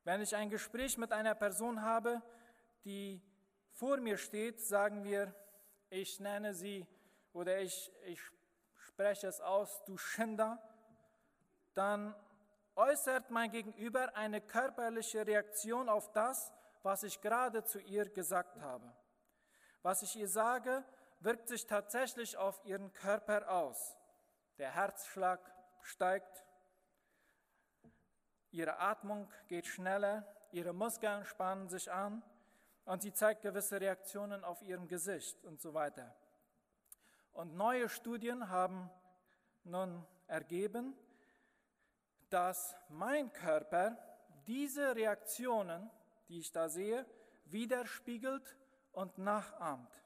Wenn 0.04 0.22
ich 0.22 0.36
ein 0.36 0.52
Gespräch 0.52 1.00
mit 1.00 1.12
einer 1.12 1.34
Person 1.34 1.82
habe, 1.82 2.22
die 2.86 3.20
vor 3.72 3.98
mir 3.98 4.18
steht, 4.18 4.62
sagen 4.62 5.04
wir, 5.04 5.34
ich 5.90 6.20
nenne 6.20 6.54
sie 6.54 6.86
oder 7.34 7.60
ich, 7.60 7.92
ich 8.06 8.20
spreche 8.76 9.26
es 9.26 9.42
aus, 9.42 9.84
du 9.86 9.98
Schinder, 9.98 10.62
dann 11.74 12.14
äußert 12.76 13.32
mein 13.32 13.50
Gegenüber 13.50 14.16
eine 14.16 14.42
körperliche 14.42 15.26
Reaktion 15.26 15.90
auf 15.90 16.12
das, 16.12 16.54
was 16.84 17.04
ich 17.04 17.22
gerade 17.22 17.64
zu 17.64 17.80
ihr 17.80 18.10
gesagt 18.10 18.60
habe. 18.62 18.94
Was 19.82 20.02
ich 20.04 20.16
ihr 20.16 20.28
sage, 20.28 20.84
wirkt 21.20 21.48
sich 21.48 21.66
tatsächlich 21.66 22.38
auf 22.38 22.64
ihren 22.66 22.94
Körper 22.94 23.50
aus. 23.50 23.98
Der 24.58 24.72
Herzschlag 24.72 25.40
steigt, 25.82 26.46
ihre 28.52 28.80
Atmung 28.80 29.32
geht 29.48 29.66
schneller, 29.66 30.28
ihre 30.52 30.74
Muskeln 30.74 31.26
spannen 31.26 31.70
sich 31.70 31.92
an 31.92 32.22
und 32.86 33.02
sie 33.02 33.14
zeigt 33.14 33.42
gewisse 33.42 33.80
Reaktionen 33.80 34.44
auf 34.44 34.62
ihrem 34.62 34.88
Gesicht 34.88 35.44
und 35.46 35.62
so 35.62 35.74
weiter. 35.74 36.16
Und 37.32 37.56
neue 37.56 37.90
Studien 37.90 38.50
haben 38.50 38.92
nun 39.64 40.06
ergeben, 40.28 40.96
dass 42.30 42.76
mein 42.90 43.32
Körper 43.32 43.98
diese 44.46 44.96
Reaktionen, 44.96 45.90
die 46.34 46.40
ich 46.40 46.52
da 46.52 46.68
sehe, 46.68 47.06
widerspiegelt 47.46 48.58
und 48.92 49.20
nachahmt. 49.20 50.04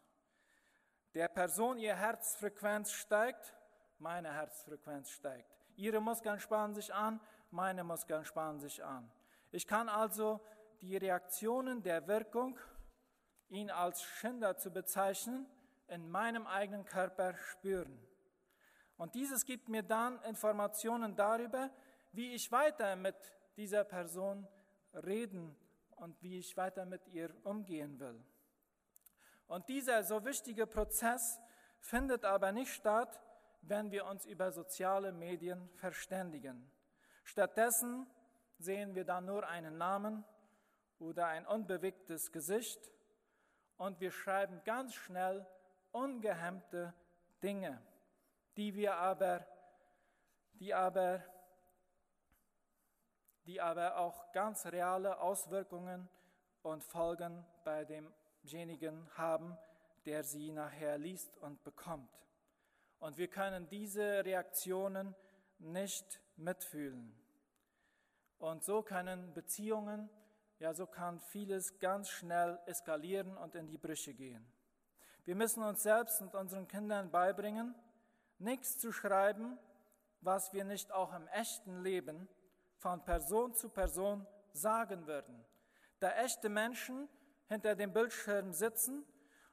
Der 1.13 1.29
Person 1.29 1.79
ihr 1.79 1.95
Herzfrequenz 1.95 2.91
steigt, 2.91 3.55
meine 3.97 4.33
Herzfrequenz 4.33 5.09
steigt. 5.09 5.49
Ihre 5.77 6.01
Muskeln 6.01 6.41
spannen 6.41 6.75
sich 6.75 6.93
an, 6.93 7.21
meine 7.49 7.85
Muskeln 7.85 8.25
spannen 8.25 8.59
sich 8.59 8.83
an. 8.83 9.09
Ich 9.51 9.67
kann 9.67 9.87
also 9.87 10.41
die 10.81 10.97
Reaktionen 10.97 11.81
der 11.81 12.07
Wirkung, 12.07 12.59
ihn 13.47 13.71
als 13.71 14.03
Schinder 14.03 14.57
zu 14.57 14.69
bezeichnen, 14.69 15.45
in 15.87 16.11
meinem 16.11 16.45
eigenen 16.45 16.83
Körper 16.83 17.37
spüren. 17.37 18.05
Und 18.97 19.15
dieses 19.15 19.45
gibt 19.45 19.69
mir 19.69 19.83
dann 19.83 20.21
Informationen 20.23 21.15
darüber, 21.15 21.71
wie 22.11 22.33
ich 22.33 22.51
weiter 22.51 22.97
mit 22.97 23.15
dieser 23.55 23.85
Person 23.85 24.45
reden 24.93 25.55
und 25.97 26.21
wie 26.21 26.39
ich 26.39 26.55
weiter 26.57 26.85
mit 26.85 27.07
ihr 27.07 27.29
umgehen 27.43 27.99
will. 27.99 28.23
Und 29.47 29.69
dieser 29.69 30.03
so 30.03 30.25
wichtige 30.25 30.67
Prozess 30.67 31.39
findet 31.79 32.25
aber 32.25 32.51
nicht 32.51 32.73
statt, 32.73 33.21
wenn 33.61 33.91
wir 33.91 34.05
uns 34.05 34.25
über 34.25 34.51
soziale 34.51 35.11
Medien 35.11 35.69
verständigen. 35.75 36.71
Stattdessen 37.23 38.07
sehen 38.57 38.95
wir 38.95 39.05
dann 39.05 39.25
nur 39.25 39.47
einen 39.47 39.77
Namen 39.77 40.23
oder 40.99 41.27
ein 41.27 41.45
unbewegtes 41.45 42.31
Gesicht 42.31 42.91
und 43.77 43.99
wir 43.99 44.11
schreiben 44.11 44.61
ganz 44.63 44.93
schnell 44.95 45.45
ungehemmte 45.91 46.93
Dinge, 47.43 47.81
die 48.55 48.73
wir 48.73 48.95
aber, 48.95 49.45
die 50.53 50.73
aber, 50.73 51.23
die 53.47 53.61
aber 53.61 53.97
auch 53.97 54.31
ganz 54.33 54.65
reale 54.65 55.19
Auswirkungen 55.19 56.09
und 56.63 56.83
Folgen 56.83 57.45
bei 57.63 57.85
demjenigen 57.85 59.09
haben, 59.15 59.57
der 60.05 60.23
sie 60.23 60.51
nachher 60.51 60.97
liest 60.97 61.37
und 61.37 61.63
bekommt. 61.63 62.11
Und 62.99 63.17
wir 63.17 63.29
können 63.29 63.69
diese 63.69 64.25
Reaktionen 64.25 65.15
nicht 65.59 66.21
mitfühlen. 66.35 67.13
Und 68.37 68.63
so 68.63 68.81
können 68.81 69.33
Beziehungen, 69.33 70.09
ja, 70.59 70.73
so 70.73 70.85
kann 70.85 71.19
vieles 71.19 71.79
ganz 71.79 72.09
schnell 72.09 72.59
eskalieren 72.65 73.37
und 73.37 73.55
in 73.55 73.67
die 73.67 73.77
Brüche 73.77 74.13
gehen. 74.13 74.45
Wir 75.23 75.35
müssen 75.35 75.63
uns 75.63 75.83
selbst 75.83 76.21
und 76.21 76.35
unseren 76.35 76.67
Kindern 76.67 77.11
beibringen, 77.11 77.75
nichts 78.39 78.77
zu 78.77 78.91
schreiben, 78.91 79.57
was 80.21 80.53
wir 80.53 80.65
nicht 80.65 80.91
auch 80.91 81.13
im 81.13 81.27
echten 81.27 81.81
Leben 81.83 82.27
von 82.77 83.03
Person 83.03 83.53
zu 83.53 83.69
Person 83.69 84.25
sagen 84.53 85.07
würden. 85.07 85.43
Da 85.99 86.11
echte 86.11 86.49
Menschen 86.49 87.09
hinter 87.47 87.75
dem 87.75 87.93
Bildschirm 87.93 88.53
sitzen 88.53 89.05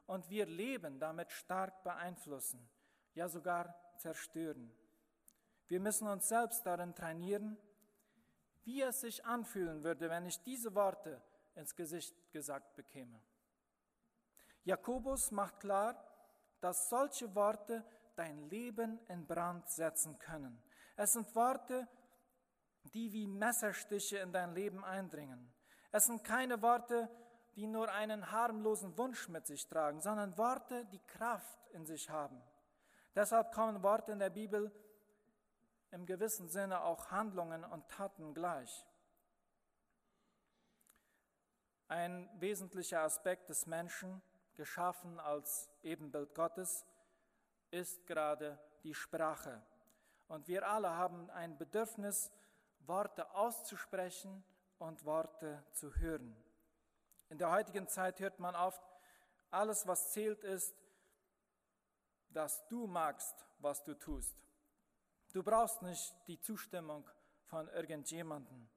und 0.07 0.29
wir 0.29 0.47
Leben 0.47 0.99
damit 0.99 1.31
stark 1.33 1.83
beeinflussen, 1.83 2.69
ja 3.15 3.29
sogar 3.29 3.75
zerstören. 3.99 4.73
Wir 5.69 5.81
müssen 5.81 6.09
uns 6.09 6.29
selbst 6.29 6.67
darin 6.67 6.95
trainieren, 6.95 7.57
wie 8.65 8.83
es 8.83 9.01
sich 9.01 9.25
anfühlen 9.25 9.83
würde, 9.83 10.11
wenn 10.11 10.27
ich 10.27 10.43
diese 10.43 10.75
Worte 10.75 11.23
ins 11.55 11.75
Gesicht 11.75 12.15
gesagt 12.33 12.75
bekäme. 12.75 13.21
Jakobus 14.65 15.31
macht 15.31 15.61
klar, 15.61 16.03
dass 16.61 16.89
solche 16.89 17.35
Worte 17.35 17.85
dein 18.17 18.49
Leben 18.49 18.99
in 19.09 19.27
Brand 19.27 19.69
setzen 19.69 20.19
können. 20.19 20.63
Es 20.97 21.13
sind 21.13 21.35
Worte, 21.35 21.87
die 22.93 23.13
wie 23.13 23.27
Messerstiche 23.27 24.19
in 24.19 24.33
dein 24.33 24.55
Leben 24.55 24.85
eindringen. 24.85 25.53
Es 25.91 26.07
sind 26.07 26.25
keine 26.25 26.61
Worte, 26.63 27.09
die 27.57 27.67
nur 27.67 27.91
einen 27.91 28.31
harmlosen 28.31 28.97
Wunsch 28.99 29.29
mit 29.29 29.47
sich 29.47 29.67
tragen, 29.67 30.01
sondern 30.01 30.37
Worte, 30.37 30.85
die 30.87 31.01
Kraft 31.07 31.69
in 31.73 31.87
sich 31.87 32.11
haben. 32.11 32.43
Deshalb 33.15 33.53
kommen 33.53 33.83
Worte 33.83 34.13
in 34.13 34.19
der 34.19 34.31
Bibel 34.31 34.73
im 35.93 36.07
gewissen 36.07 36.49
Sinne 36.49 36.83
auch 36.83 37.13
Handlungen 37.13 37.65
und 37.65 37.89
Taten 37.89 38.35
gleich. 38.35 38.85
Ein 41.87 42.29
wesentlicher 42.41 43.03
Aspekt 43.03 43.49
des 43.49 43.67
Menschen, 43.67 44.21
geschaffen 44.57 45.21
als 45.21 45.71
Ebenbild 45.83 46.35
Gottes, 46.35 46.85
ist 47.71 48.07
gerade 48.07 48.59
die 48.83 48.95
Sprache. 48.95 49.63
Und 50.27 50.49
wir 50.49 50.67
alle 50.67 50.91
haben 50.91 51.31
ein 51.31 51.57
Bedürfnis, 51.57 52.33
Worte 52.87 53.35
auszusprechen 53.35 54.45
und 54.79 55.05
Worte 55.05 55.65
zu 55.73 55.95
hören. 55.97 56.37
In 57.29 57.39
der 57.39 57.51
heutigen 57.51 57.89
Zeit 57.89 58.21
hört 58.21 58.39
man 58.39 58.55
oft, 58.55 58.83
alles, 59.51 59.87
was 59.87 60.13
zählt, 60.13 60.43
ist, 60.43 60.75
dass 62.29 62.67
du 62.69 62.87
magst, 62.87 63.47
was 63.59 63.83
du 63.85 63.95
tust. 63.95 64.37
Du 65.33 65.43
brauchst 65.43 65.83
nicht 65.83 66.15
die 66.27 66.41
Zustimmung 66.41 67.09
von 67.47 67.69
irgendjemandem. 67.69 68.69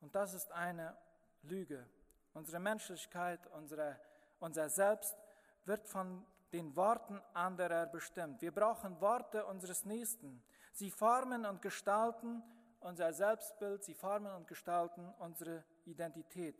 Und 0.00 0.14
das 0.14 0.34
ist 0.34 0.50
eine 0.52 0.96
Lüge. 1.42 1.88
Unsere 2.34 2.60
Menschlichkeit, 2.60 3.46
unsere, 3.48 3.98
unser 4.38 4.68
Selbst 4.68 5.16
wird 5.64 5.86
von 5.86 6.24
den 6.52 6.74
Worten 6.76 7.20
anderer 7.34 7.86
bestimmt. 7.86 8.42
Wir 8.42 8.52
brauchen 8.52 9.00
Worte 9.00 9.46
unseres 9.46 9.84
Nächsten. 9.84 10.42
Sie 10.72 10.90
formen 10.90 11.46
und 11.46 11.62
gestalten 11.62 12.42
unser 12.82 13.12
Selbstbild, 13.12 13.84
sie 13.84 13.94
formen 13.94 14.32
und 14.34 14.46
gestalten 14.46 15.12
unsere 15.18 15.64
Identität. 15.84 16.56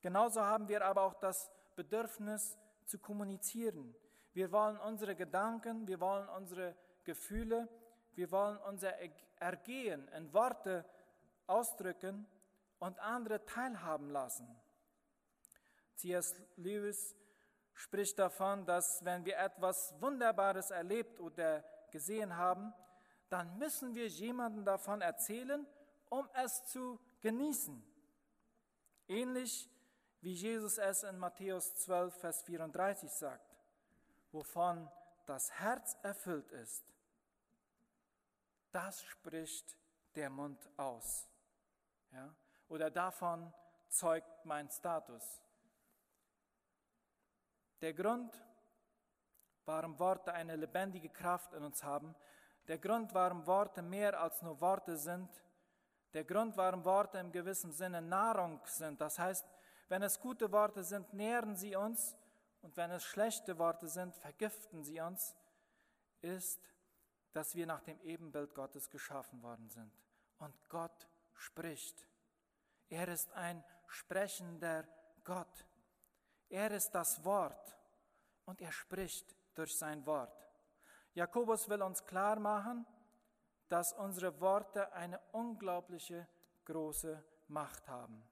Genauso 0.00 0.40
haben 0.40 0.68
wir 0.68 0.84
aber 0.84 1.02
auch 1.02 1.14
das 1.14 1.50
Bedürfnis 1.74 2.58
zu 2.84 2.98
kommunizieren. 2.98 3.94
Wir 4.32 4.52
wollen 4.52 4.78
unsere 4.78 5.14
Gedanken, 5.16 5.86
wir 5.86 6.00
wollen 6.00 6.28
unsere 6.28 6.74
Gefühle, 7.04 7.68
wir 8.14 8.30
wollen 8.30 8.56
unser 8.58 8.92
Ergehen 9.40 10.08
in 10.08 10.32
Worte 10.32 10.84
ausdrücken 11.46 12.26
und 12.78 12.98
andere 13.00 13.44
teilhaben 13.44 14.10
lassen. 14.10 14.48
C.S. 15.96 16.34
Lewis 16.56 17.16
spricht 17.74 18.18
davon, 18.18 18.66
dass 18.66 19.04
wenn 19.04 19.24
wir 19.24 19.38
etwas 19.38 19.94
Wunderbares 20.00 20.70
erlebt 20.70 21.20
oder 21.20 21.64
gesehen 21.90 22.36
haben, 22.36 22.72
dann 23.28 23.58
müssen 23.58 23.94
wir 23.94 24.08
jemandem 24.08 24.64
davon 24.64 25.00
erzählen, 25.00 25.66
um 26.08 26.28
es 26.34 26.64
zu 26.66 26.98
genießen. 27.20 27.82
Ähnlich 29.06 29.70
wie 30.20 30.32
Jesus 30.32 30.78
es 30.78 31.02
in 31.02 31.18
Matthäus 31.18 31.74
12, 31.76 32.14
Vers 32.14 32.42
34 32.42 33.10
sagt, 33.10 33.56
wovon 34.32 34.90
das 35.26 35.50
Herz 35.52 35.96
erfüllt 36.02 36.50
ist, 36.52 36.84
das 38.72 39.02
spricht 39.02 39.76
der 40.14 40.30
Mund 40.30 40.68
aus. 40.76 41.28
Ja? 42.12 42.34
Oder 42.68 42.90
davon 42.90 43.52
zeugt 43.88 44.44
mein 44.44 44.68
Status. 44.70 45.40
Der 47.80 47.94
Grund, 47.94 48.34
warum 49.64 49.98
Worte 49.98 50.32
eine 50.32 50.56
lebendige 50.56 51.08
Kraft 51.08 51.52
in 51.52 51.62
uns 51.62 51.82
haben, 51.82 52.14
der 52.68 52.78
Grund, 52.78 53.14
warum 53.14 53.46
Worte 53.46 53.82
mehr 53.82 54.20
als 54.20 54.42
nur 54.42 54.60
Worte 54.60 54.96
sind, 54.96 55.28
der 56.12 56.24
Grund, 56.24 56.56
warum 56.56 56.84
Worte 56.84 57.18
im 57.18 57.32
gewissen 57.32 57.72
Sinne 57.72 58.00
Nahrung 58.00 58.60
sind, 58.66 59.00
das 59.00 59.18
heißt, 59.18 59.46
wenn 59.88 60.02
es 60.02 60.20
gute 60.20 60.52
Worte 60.52 60.84
sind, 60.84 61.12
nähren 61.14 61.56
sie 61.56 61.74
uns 61.74 62.16
und 62.60 62.76
wenn 62.76 62.90
es 62.90 63.04
schlechte 63.04 63.58
Worte 63.58 63.88
sind, 63.88 64.14
vergiften 64.16 64.84
sie 64.84 65.00
uns, 65.00 65.34
ist, 66.20 66.60
dass 67.32 67.54
wir 67.54 67.66
nach 67.66 67.82
dem 67.82 68.00
Ebenbild 68.00 68.54
Gottes 68.54 68.90
geschaffen 68.90 69.42
worden 69.42 69.68
sind. 69.70 69.92
Und 70.38 70.54
Gott 70.68 71.08
spricht. 71.34 72.06
Er 72.88 73.08
ist 73.08 73.32
ein 73.32 73.64
sprechender 73.86 74.86
Gott. 75.24 75.66
Er 76.48 76.70
ist 76.70 76.90
das 76.90 77.24
Wort 77.24 77.76
und 78.44 78.60
er 78.60 78.72
spricht 78.72 79.36
durch 79.54 79.76
sein 79.76 80.04
Wort. 80.06 80.47
Jakobus 81.14 81.68
will 81.68 81.82
uns 81.82 82.04
klar 82.04 82.38
machen, 82.38 82.86
dass 83.68 83.92
unsere 83.92 84.40
Worte 84.40 84.92
eine 84.92 85.20
unglaubliche 85.32 86.26
große 86.64 87.22
Macht 87.48 87.88
haben. 87.88 88.22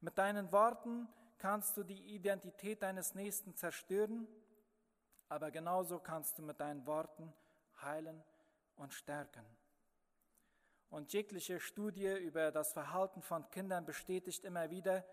Mit 0.00 0.16
deinen 0.16 0.50
Worten 0.52 1.08
kannst 1.38 1.76
du 1.76 1.82
die 1.82 2.14
Identität 2.14 2.82
deines 2.82 3.14
Nächsten 3.14 3.54
zerstören, 3.54 4.26
aber 5.28 5.50
genauso 5.50 5.98
kannst 5.98 6.38
du 6.38 6.42
mit 6.42 6.60
deinen 6.60 6.86
Worten 6.86 7.32
heilen 7.82 8.22
und 8.76 8.92
stärken. 8.94 9.44
Und 10.90 11.12
jegliche 11.12 11.60
Studie 11.60 12.16
über 12.18 12.50
das 12.50 12.72
Verhalten 12.72 13.22
von 13.22 13.48
Kindern 13.50 13.84
bestätigt 13.84 14.44
immer 14.44 14.70
wieder, 14.70 15.04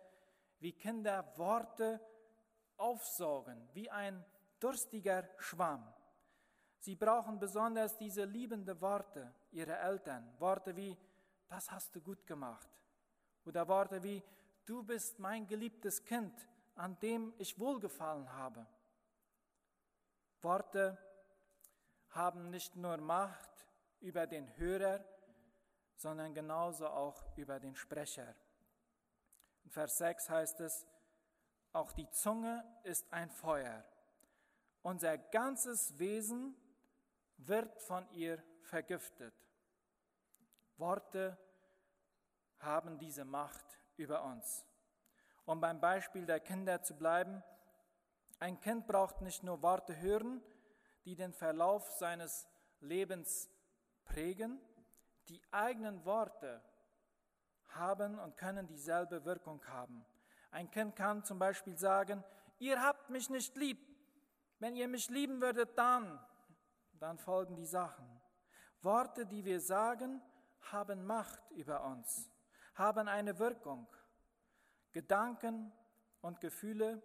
wie 0.60 0.74
Kinder 0.74 1.38
Worte 1.38 2.02
aufsaugen, 2.78 3.70
wie 3.74 3.90
ein 3.90 4.26
durstiger 4.60 5.30
Schwamm. 5.38 5.94
Sie 6.80 6.96
brauchen 6.96 7.40
besonders 7.40 7.98
diese 7.98 8.24
liebenden 8.24 8.80
Worte 8.82 9.34
ihrer 9.52 9.80
Eltern, 9.80 10.32
Worte 10.40 10.76
wie, 10.76 10.98
das 11.48 11.72
hast 11.72 11.96
du 11.96 12.02
gut 12.02 12.26
gemacht, 12.26 12.70
oder 13.46 13.68
Worte 13.68 14.02
wie, 14.04 14.24
du 14.66 14.84
bist 14.84 15.20
mein 15.20 15.48
geliebtes 15.48 16.04
Kind, 16.04 16.34
an 16.76 17.00
dem 17.00 17.34
ich 17.38 17.60
wohlgefallen 17.60 18.32
habe. 18.34 18.66
Worte 20.42 20.98
haben 22.12 22.50
nicht 22.50 22.76
nur 22.76 22.98
Macht 22.98 23.66
über 24.00 24.28
den 24.28 24.56
Hörer, 24.58 25.04
sondern 25.96 26.34
genauso 26.34 26.88
auch 26.88 27.24
über 27.36 27.60
den 27.60 27.76
Sprecher. 27.76 28.36
In 29.64 29.72
Vers 29.72 29.98
6 29.98 30.30
heißt 30.30 30.60
es, 30.62 30.88
auch 31.74 31.92
die 31.92 32.10
Zunge 32.12 32.64
ist 32.84 33.12
ein 33.12 33.30
Feuer. 33.30 33.84
Unser 34.84 35.18
ganzes 35.18 35.98
Wesen 36.00 36.56
wird 37.38 37.82
von 37.82 38.10
ihr 38.12 38.44
vergiftet. 38.62 39.34
Worte 40.78 41.38
haben 42.60 42.98
diese 43.00 43.26
Macht 43.26 43.66
über 43.96 44.24
uns. 44.24 44.66
Um 45.46 45.62
beim 45.62 45.80
Beispiel 45.80 46.26
der 46.26 46.40
Kinder 46.40 46.82
zu 46.82 46.96
bleiben, 46.96 47.44
ein 48.40 48.60
Kind 48.60 48.86
braucht 48.86 49.22
nicht 49.22 49.44
nur 49.44 49.62
Worte 49.62 49.98
hören, 49.98 50.44
die 51.06 51.16
den 51.16 51.34
Verlauf 51.34 51.90
seines 51.92 52.48
Lebens 52.80 53.50
prägen, 54.06 54.60
die 55.30 55.42
eigenen 55.52 56.06
Worte 56.06 56.62
haben 57.70 58.20
und 58.20 58.38
können 58.38 58.68
dieselbe 58.68 59.26
Wirkung 59.26 59.66
haben. 59.68 60.06
Ein 60.52 60.70
Kind 60.70 60.96
kann 60.96 61.24
zum 61.24 61.40
Beispiel 61.40 61.78
sagen, 61.78 62.24
ihr 62.60 62.82
habt 62.82 63.10
mich 63.10 63.30
nicht 63.30 63.56
lieb. 63.56 63.80
Wenn 64.60 64.76
ihr 64.76 64.88
mich 64.88 65.10
lieben 65.10 65.42
würdet, 65.42 65.78
dann, 65.78 66.20
dann 67.00 67.18
folgen 67.18 67.56
die 67.56 67.66
Sachen. 67.66 68.06
Worte, 68.82 69.26
die 69.26 69.44
wir 69.46 69.60
sagen, 69.60 70.22
haben 70.72 71.06
Macht 71.06 71.52
über 71.52 71.84
uns, 71.86 72.30
haben 72.76 73.08
eine 73.08 73.40
Wirkung. 73.40 73.88
Gedanken 74.92 75.72
und 76.22 76.40
Gefühle 76.40 77.02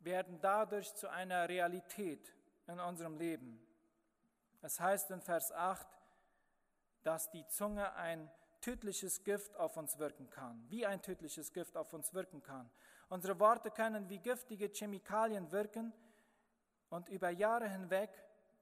werden 0.00 0.40
dadurch 0.40 0.94
zu 0.94 1.08
einer 1.08 1.48
Realität 1.48 2.34
in 2.66 2.78
unserem 2.80 3.16
Leben. 3.16 3.60
Es 4.62 4.80
heißt 4.80 5.10
in 5.10 5.20
Vers 5.20 5.52
8, 5.52 5.86
dass 7.02 7.30
die 7.30 7.46
Zunge 7.48 7.94
ein 7.94 8.30
tödliches 8.60 9.24
Gift 9.24 9.56
auf 9.56 9.76
uns 9.76 9.98
wirken 9.98 10.30
kann, 10.30 10.64
wie 10.70 10.86
ein 10.86 11.02
tödliches 11.02 11.52
Gift 11.52 11.76
auf 11.76 11.92
uns 11.92 12.14
wirken 12.14 12.42
kann. 12.42 12.70
Unsere 13.10 13.38
Worte 13.38 13.70
können 13.70 14.08
wie 14.08 14.18
giftige 14.18 14.68
Chemikalien 14.68 15.52
wirken 15.52 15.92
und 16.88 17.08
über 17.10 17.28
Jahre 17.28 17.68
hinweg 17.68 18.10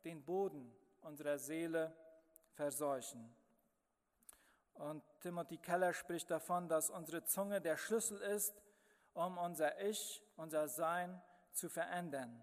den 0.04 0.24
Boden 0.24 0.74
unserer 1.00 1.38
Seele 1.38 1.94
verseuchen. 2.52 3.34
Und 4.74 5.02
Timothy 5.20 5.58
Keller 5.58 5.92
spricht 5.92 6.30
davon, 6.30 6.68
dass 6.68 6.90
unsere 6.90 7.24
Zunge 7.24 7.60
der 7.60 7.76
Schlüssel 7.76 8.20
ist, 8.20 8.54
um 9.14 9.38
unser 9.38 9.80
Ich, 9.80 10.22
unser 10.36 10.68
Sein 10.68 11.20
zu 11.52 11.68
verändern. 11.68 12.42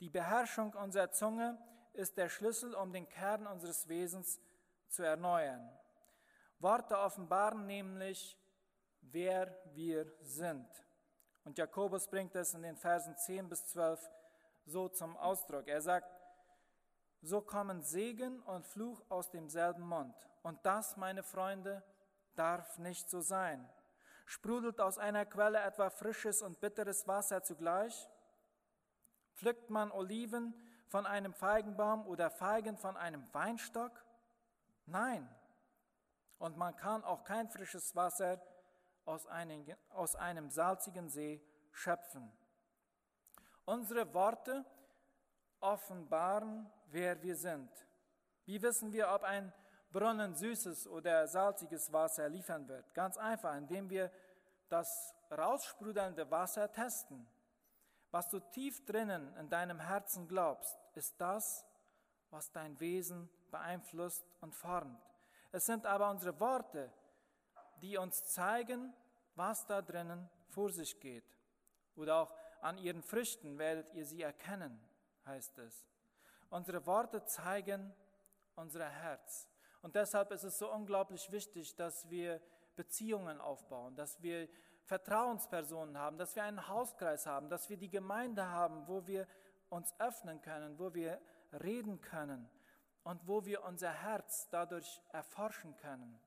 Die 0.00 0.08
Beherrschung 0.08 0.72
unserer 0.74 1.10
Zunge 1.10 1.58
ist 1.92 2.16
der 2.16 2.28
Schlüssel, 2.28 2.74
um 2.74 2.92
den 2.92 3.08
Kern 3.08 3.46
unseres 3.46 3.88
Wesens 3.88 4.40
zu 4.88 5.02
erneuern. 5.02 5.70
Worte 6.58 6.98
offenbaren 6.98 7.66
nämlich, 7.66 8.38
wer 9.00 9.56
wir 9.74 10.10
sind. 10.22 10.68
Und 11.44 11.58
Jakobus 11.58 12.08
bringt 12.08 12.34
es 12.36 12.54
in 12.54 12.62
den 12.62 12.76
Versen 12.76 13.16
10 13.16 13.48
bis 13.48 13.66
12 13.66 14.00
so 14.64 14.88
zum 14.88 15.16
Ausdruck. 15.16 15.68
Er 15.68 15.82
sagt, 15.82 16.08
so 17.24 17.40
kommen 17.40 17.82
Segen 17.82 18.40
und 18.40 18.66
Fluch 18.66 19.02
aus 19.08 19.30
demselben 19.30 19.86
Mund. 19.86 20.14
Und 20.42 20.64
das, 20.66 20.96
meine 20.96 21.22
Freunde, 21.22 21.82
darf 22.34 22.78
nicht 22.78 23.08
so 23.08 23.20
sein. 23.20 23.68
Sprudelt 24.26 24.80
aus 24.80 24.98
einer 24.98 25.24
Quelle 25.24 25.60
etwa 25.60 25.90
frisches 25.90 26.42
und 26.42 26.60
bitteres 26.60 27.06
Wasser 27.08 27.42
zugleich? 27.42 28.08
Pflückt 29.34 29.70
man 29.70 29.90
Oliven 29.90 30.54
von 30.88 31.06
einem 31.06 31.32
Feigenbaum 31.32 32.06
oder 32.06 32.30
Feigen 32.30 32.76
von 32.76 32.96
einem 32.96 33.26
Weinstock? 33.32 34.04
Nein. 34.86 35.28
Und 36.38 36.56
man 36.56 36.76
kann 36.76 37.04
auch 37.04 37.24
kein 37.24 37.48
frisches 37.48 37.96
Wasser 37.96 38.40
aus 39.04 39.26
einem, 39.26 39.64
aus 39.90 40.14
einem 40.14 40.50
salzigen 40.50 41.08
See 41.08 41.42
schöpfen. 41.72 42.30
Unsere 43.64 44.12
Worte 44.12 44.64
offenbaren, 45.60 46.70
wer 46.94 47.22
wir 47.22 47.36
sind. 47.36 47.70
Wie 48.46 48.62
wissen 48.62 48.92
wir, 48.92 49.10
ob 49.10 49.22
ein 49.22 49.52
Brunnen 49.94 50.34
süßes 50.34 50.88
oder 50.88 51.28
salziges 51.28 51.92
Wasser 51.92 52.28
liefern 52.28 52.66
wird. 52.66 52.92
Ganz 52.94 53.16
einfach, 53.16 53.56
indem 53.56 53.88
wir 53.88 54.10
das 54.68 55.14
raussprudelnde 55.30 56.28
Wasser 56.32 56.70
testen. 56.72 57.24
Was 58.10 58.28
du 58.28 58.40
tief 58.40 58.84
drinnen 58.84 59.32
in 59.36 59.48
deinem 59.48 59.78
Herzen 59.78 60.26
glaubst, 60.26 60.76
ist 60.94 61.20
das, 61.20 61.64
was 62.30 62.50
dein 62.50 62.78
Wesen 62.80 63.30
beeinflusst 63.52 64.26
und 64.40 64.52
formt. 64.52 65.00
Es 65.52 65.64
sind 65.66 65.86
aber 65.86 66.10
unsere 66.10 66.40
Worte, 66.40 66.92
die 67.80 67.96
uns 67.96 68.24
zeigen, 68.24 68.92
was 69.36 69.64
da 69.64 69.80
drinnen 69.80 70.28
vor 70.48 70.72
sich 70.72 70.98
geht. 70.98 71.38
Oder 71.94 72.16
auch 72.16 72.32
an 72.62 72.78
ihren 72.78 73.04
Früchten 73.04 73.58
werdet 73.58 73.94
ihr 73.94 74.04
sie 74.04 74.22
erkennen, 74.22 74.76
heißt 75.24 75.56
es. 75.58 75.86
Unsere 76.50 76.86
Worte 76.86 77.24
zeigen 77.24 77.94
unser 78.54 78.88
Herz. 78.88 79.48
Und 79.82 79.96
deshalb 79.96 80.30
ist 80.30 80.44
es 80.44 80.58
so 80.58 80.72
unglaublich 80.72 81.30
wichtig, 81.30 81.74
dass 81.76 82.08
wir 82.08 82.40
Beziehungen 82.76 83.40
aufbauen, 83.40 83.96
dass 83.96 84.22
wir 84.22 84.48
Vertrauenspersonen 84.84 85.98
haben, 85.98 86.18
dass 86.18 86.36
wir 86.36 86.44
einen 86.44 86.68
Hauskreis 86.68 87.26
haben, 87.26 87.48
dass 87.48 87.68
wir 87.68 87.76
die 87.76 87.90
Gemeinde 87.90 88.48
haben, 88.48 88.86
wo 88.86 89.06
wir 89.06 89.26
uns 89.70 89.94
öffnen 89.98 90.40
können, 90.40 90.78
wo 90.78 90.92
wir 90.94 91.20
reden 91.52 92.00
können 92.00 92.48
und 93.02 93.26
wo 93.26 93.44
wir 93.44 93.64
unser 93.64 93.92
Herz 93.92 94.48
dadurch 94.50 95.00
erforschen 95.12 95.76
können. 95.76 96.18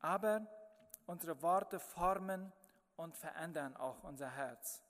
Aber 0.00 0.46
unsere 1.06 1.40
Worte 1.42 1.80
formen 1.80 2.52
und 2.96 3.16
verändern 3.16 3.76
auch 3.76 4.02
unser 4.04 4.30
Herz. 4.30 4.82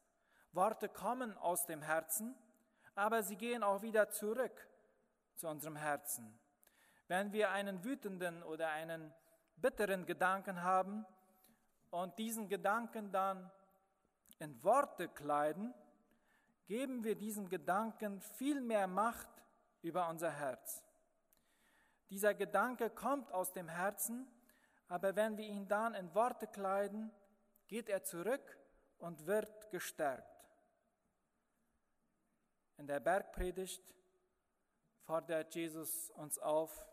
Worte 0.52 0.88
kommen 0.88 1.37
aus 1.38 1.66
dem 1.66 1.83
Herzen, 1.83 2.35
aber 2.98 3.22
sie 3.22 3.37
gehen 3.37 3.62
auch 3.62 3.80
wieder 3.80 4.11
zurück 4.11 4.68
zu 5.37 5.46
unserem 5.46 5.76
Herzen. 5.76 6.37
Wenn 7.06 7.32
wir 7.32 7.52
einen 7.52 7.84
wütenden 7.84 8.42
oder 8.42 8.70
einen 8.70 9.14
bitteren 9.56 10.04
Gedanken 10.04 10.64
haben 10.64 11.06
und 11.90 12.18
diesen 12.18 12.48
Gedanken 12.48 13.12
dann 13.12 13.50
in 14.40 14.62
Worte 14.64 15.08
kleiden, 15.08 15.72
geben 16.66 17.04
wir 17.04 17.14
diesem 17.14 17.48
Gedanken 17.48 18.20
viel 18.20 18.61
mehr 18.61 18.88
Macht 18.88 19.30
über 19.80 20.08
unser 20.08 20.32
Herz. 20.32 20.82
Dieser 22.11 22.34
Gedanke 22.34 22.90
kommt 22.90 23.30
aus 23.32 23.52
dem 23.52 23.68
Herzen, 23.68 24.26
aber 24.88 25.14
wenn 25.14 25.37
wir 25.37 25.46
ihn 25.46 25.68
dann 25.68 25.94
in 25.94 26.12
Worte 26.14 26.48
kleiden, 26.48 27.12
geht 27.68 27.88
er 27.88 28.02
zurück 28.02 28.58
und 28.98 29.26
wird 29.26 29.70
gestärkt. 29.70 30.38
In 32.78 32.86
der 32.86 33.00
Bergpredigt 33.00 33.82
fordert 35.00 35.54
Jesus 35.54 36.10
uns 36.10 36.38
auf, 36.38 36.86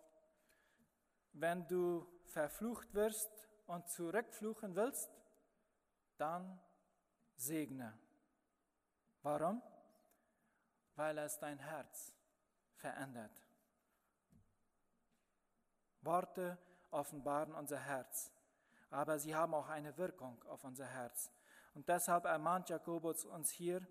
wenn 1.32 1.68
du 1.68 2.08
verflucht 2.26 2.94
wirst 2.96 3.30
und 3.68 3.88
zurückfluchen 3.90 4.76
willst, 4.76 5.12
dann 6.18 6.60
segne. 7.36 7.98
Warum? 9.22 9.62
Weil 10.96 11.20
es 11.20 11.38
dein 11.38 11.60
Herz 11.60 12.14
verändert. 12.74 13.46
Worte 16.02 16.58
offenbaren 16.90 17.54
unser 17.54 17.80
Herz, 17.80 18.32
aber 18.90 19.20
sie 19.20 19.36
haben 19.36 19.54
auch 19.54 19.68
eine 19.68 19.96
Wirkung 19.98 20.44
auf 20.46 20.64
unser 20.64 20.86
Herz. 20.88 21.32
Und 21.76 21.88
deshalb 21.90 22.26
ermahnt 22.26 22.70
Jakobus 22.70 23.26
uns 23.26 23.52
hier, 23.52 23.86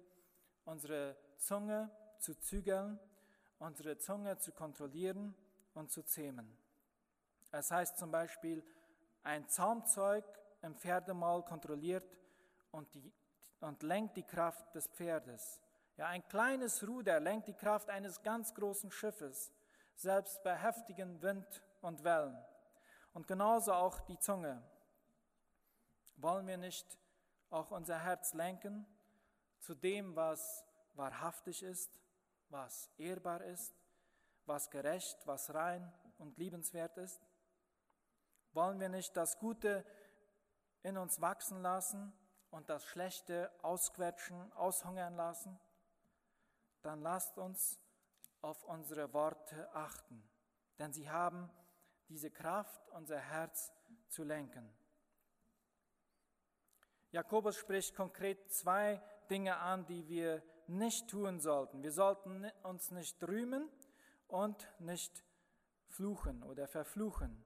unsere 0.65 1.17
Zunge 1.39 1.91
zu 2.19 2.35
zügeln, 2.35 2.99
unsere 3.59 3.99
Zunge 3.99 4.39
zu 4.39 4.53
kontrollieren 4.53 5.35
und 5.75 5.91
zu 5.91 6.03
zähmen. 6.03 6.57
Es 7.51 7.71
heißt 7.71 7.99
zum 7.99 8.11
Beispiel, 8.11 8.65
ein 9.23 9.49
Zaumzeug 9.49 10.25
im 10.63 10.75
Pferdemaul 10.77 11.45
kontrolliert 11.45 12.19
und, 12.71 12.93
die, 12.95 13.13
und 13.61 13.83
lenkt 13.83 14.17
die 14.17 14.23
Kraft 14.23 14.75
des 14.75 14.89
Pferdes. 14.89 15.61
Ja, 15.97 16.09
ein 16.09 16.27
kleines 16.27 16.87
Ruder 16.87 17.21
lenkt 17.21 17.49
die 17.49 17.55
Kraft 17.55 17.89
eines 17.89 18.23
ganz 18.23 18.55
großen 18.55 18.91
Schiffes, 18.91 19.53
selbst 19.95 20.43
bei 20.43 20.57
heftigem 20.57 21.23
Wind 21.23 21.63
und 21.81 22.03
Wellen. 22.03 22.37
Und 23.13 23.29
genauso 23.29 23.73
auch 23.73 24.01
die 24.01 24.19
Zunge. 24.19 24.63
Wollen 26.17 26.47
wir 26.47 26.57
nicht 26.57 26.99
auch 27.51 27.71
unser 27.71 28.01
Herz 28.01 28.35
lenken 28.35 28.87
zu 29.61 29.75
dem, 29.75 30.17
was 30.17 30.65
wahrhaftig 30.95 31.63
ist, 31.63 32.01
was 32.49 32.91
ehrbar 32.99 33.43
ist, 33.43 33.75
was 34.47 34.71
gerecht, 34.71 35.19
was 35.27 35.53
rein 35.55 35.93
und 36.19 36.37
liebenswert 36.39 36.97
ist? 36.99 37.21
Wollen 38.53 38.79
wir 38.79 38.89
nicht 38.89 39.17
das 39.17 39.39
Gute 39.39 39.85
in 40.83 40.97
uns 40.97 41.21
wachsen 41.21 41.61
lassen 41.63 42.13
und 42.51 42.69
das 42.69 42.85
Schlechte 42.85 43.51
ausquetschen, 43.63 44.53
aushungern 44.53 45.17
lassen? 45.17 45.59
Dann 46.83 47.01
lasst 47.01 47.39
uns 47.39 47.81
auf 48.43 48.63
unsere 48.65 49.13
Worte 49.13 49.75
achten, 49.75 50.23
denn 50.79 50.93
sie 50.93 51.11
haben 51.11 51.51
diese 52.09 52.31
Kraft, 52.31 52.89
unser 52.91 53.19
Herz 53.19 53.73
zu 54.09 54.23
lenken. 54.23 54.71
Jakobus 57.11 57.57
spricht 57.57 57.95
konkret 57.95 58.53
zwei 58.53 59.01
Dinge 59.31 59.57
an, 59.57 59.87
die 59.87 60.07
wir 60.09 60.43
nicht 60.69 61.09
tun 61.09 61.41
sollten. 61.41 61.83
Wir 61.83 61.93
sollten 61.93 62.51
uns 62.63 62.91
nicht 62.91 63.23
rühmen 63.27 63.69
und 64.29 64.69
nicht 64.79 65.25
fluchen 65.89 66.43
oder 66.43 66.67
verfluchen. 66.67 67.45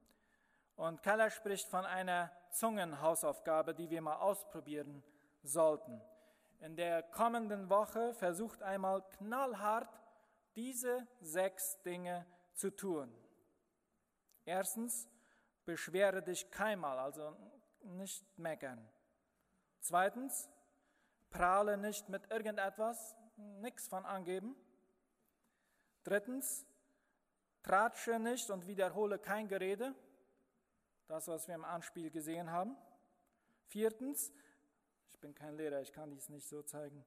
Und 0.77 1.03
Keller 1.03 1.31
spricht 1.31 1.69
von 1.69 1.85
einer 1.85 2.31
Zungenhausaufgabe, 2.53 3.75
die 3.75 3.91
wir 3.91 4.01
mal 4.01 4.17
ausprobieren 4.17 5.03
sollten. 5.43 6.01
In 6.61 6.77
der 6.77 7.03
kommenden 7.03 7.69
Woche 7.69 8.15
versucht 8.15 8.63
einmal 8.63 9.03
knallhart 9.19 10.01
diese 10.57 11.07
sechs 11.21 11.81
Dinge 11.83 12.27
zu 12.55 12.75
tun. 12.75 13.13
Erstens, 14.45 15.09
beschwere 15.65 16.23
dich 16.23 16.51
keinmal, 16.51 16.99
also 16.99 17.37
nicht 17.83 18.25
meckern. 18.39 18.89
Zweitens, 19.81 20.49
prahle 21.31 21.77
nicht 21.77 22.09
mit 22.09 22.31
irgendetwas, 22.31 23.17
nichts 23.37 23.89
von 23.89 24.05
angeben. 24.05 24.57
Drittens, 26.05 26.67
tratsche 27.63 28.19
nicht 28.19 28.51
und 28.51 28.67
wiederhole 28.67 29.19
kein 29.19 29.49
Gerede 29.49 29.95
das, 31.09 31.27
was 31.27 31.49
wir 31.49 31.55
im 31.55 31.65
Anspiel 31.65 32.11
gesehen 32.11 32.51
haben. 32.51 32.77
Viertens, 33.67 34.33
ich 35.13 35.21
bin 35.21 35.35
kein 35.35 35.57
Lehrer, 35.57 35.81
ich 35.81 35.93
kann 35.93 36.11
dies 36.11 36.29
nicht 36.29 36.47
so 36.47 36.63
zeigen, 36.63 37.05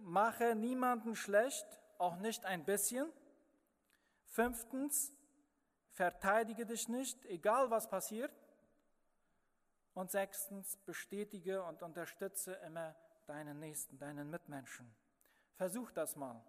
mache 0.00 0.54
niemanden 0.54 1.16
schlecht, 1.16 1.66
auch 1.96 2.16
nicht 2.16 2.44
ein 2.44 2.64
bisschen. 2.64 3.10
Fünftens, 4.26 5.12
verteidige 5.90 6.66
dich 6.66 6.88
nicht, 6.88 7.24
egal 7.26 7.70
was 7.70 7.88
passiert. 7.88 8.32
Und 9.94 10.10
sechstens, 10.10 10.76
bestätige 10.84 11.64
und 11.64 11.82
unterstütze 11.82 12.52
immer 12.66 12.94
deinen 13.28 13.58
Nächsten, 13.58 13.98
deinen 13.98 14.30
Mitmenschen. 14.30 14.94
Versuch 15.54 15.90
das 15.90 16.16
mal. 16.16 16.42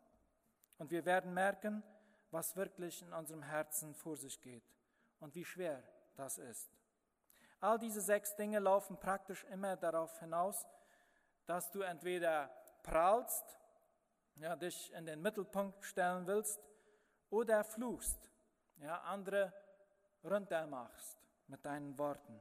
Und 0.77 0.91
wir 0.91 1.05
werden 1.05 1.33
merken, 1.33 1.83
was 2.31 2.55
wirklich 2.55 3.01
in 3.01 3.11
unserem 3.13 3.43
Herzen 3.43 3.93
vor 3.95 4.15
sich 4.15 4.39
geht 4.41 4.63
und 5.19 5.35
wie 5.35 5.45
schwer 5.45 5.83
das 6.15 6.37
ist. 6.37 6.69
All 7.59 7.77
diese 7.77 8.01
sechs 8.01 8.35
Dinge 8.35 8.59
laufen 8.59 8.97
praktisch 8.97 9.43
immer 9.45 9.75
darauf 9.75 10.17
hinaus, 10.19 10.65
dass 11.45 11.69
du 11.71 11.81
entweder 11.81 12.49
prahlst, 12.83 13.57
ja, 14.35 14.55
dich 14.55 14.93
in 14.93 15.05
den 15.05 15.21
Mittelpunkt 15.21 15.83
stellen 15.83 16.25
willst, 16.27 16.61
oder 17.29 17.63
fluchst, 17.63 18.29
ja, 18.77 19.01
andere 19.01 19.53
runtermachst 20.23 21.17
mit 21.47 21.65
deinen 21.65 21.97
Worten. 21.97 22.39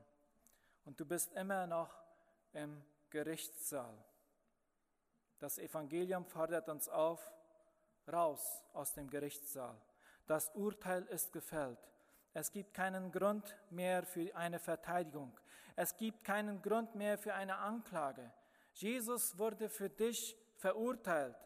Und 0.85 0.99
du 1.01 1.05
bist 1.05 1.33
immer 1.33 1.67
noch 1.67 1.93
im 2.53 2.83
Gerichtssaal. 3.11 4.05
Das 5.39 5.59
Evangelium 5.59 6.25
fordert 6.25 6.69
uns 6.69 6.89
auf, 6.89 7.33
raus 8.13 8.65
aus 8.73 8.93
dem 8.93 9.09
Gerichtssaal. 9.09 9.81
Das 10.27 10.51
Urteil 10.55 11.05
ist 11.05 11.33
gefällt. 11.33 11.79
Es 12.35 12.51
gibt 12.51 12.75
keinen 12.75 13.11
Grund 13.11 13.57
mehr 13.71 14.03
für 14.05 14.35
eine 14.35 14.59
Verteidigung. 14.59 15.33
Es 15.77 15.97
gibt 15.97 16.25
keinen 16.25 16.61
Grund 16.61 16.95
mehr 16.95 17.19
für 17.19 17.35
eine 17.35 17.57
Anklage. 17.57 18.31
Jesus 18.73 19.39
wurde 19.39 19.69
für 19.69 19.89
dich 19.89 20.37
verurteilt 20.57 21.37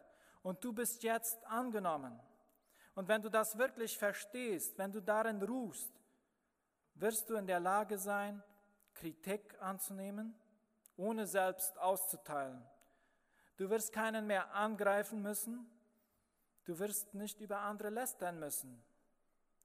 und 0.41 0.63
du 0.63 0.73
bist 0.73 1.03
jetzt 1.03 1.45
angenommen. 1.45 2.19
Und 2.95 3.07
wenn 3.07 3.21
du 3.21 3.29
das 3.29 3.57
wirklich 3.57 3.97
verstehst, 3.97 4.77
wenn 4.77 4.91
du 4.91 5.01
darin 5.01 5.41
ruhst, 5.41 5.91
wirst 6.95 7.29
du 7.29 7.35
in 7.35 7.47
der 7.47 7.59
Lage 7.59 7.97
sein, 7.97 8.43
Kritik 8.93 9.55
anzunehmen, 9.59 10.35
ohne 10.95 11.25
selbst 11.25 11.77
auszuteilen. 11.79 12.63
Du 13.57 13.69
wirst 13.69 13.93
keinen 13.93 14.27
mehr 14.27 14.53
angreifen 14.53 15.21
müssen. 15.21 15.69
Du 16.65 16.79
wirst 16.79 17.13
nicht 17.13 17.39
über 17.41 17.59
andere 17.59 17.89
lästern 17.89 18.39
müssen. 18.39 18.83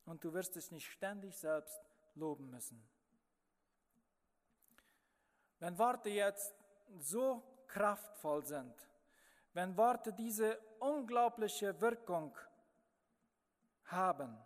und 0.09 0.25
du 0.25 0.33
wirst 0.33 0.57
dich 0.57 0.71
nicht 0.71 0.91
ständig 0.91 1.37
selbst 1.37 1.83
loben 2.15 2.49
müssen. 2.49 2.83
Wenn 5.59 5.77
Worte 5.77 6.09
jetzt 6.09 6.55
so 6.99 7.43
kraftvoll 7.67 8.45
sind, 8.45 8.75
wenn 9.53 9.77
Worte 9.77 10.13
diese 10.13 10.59
unglaubliche 10.79 11.79
Wirkung 11.81 12.35
haben, 13.85 14.37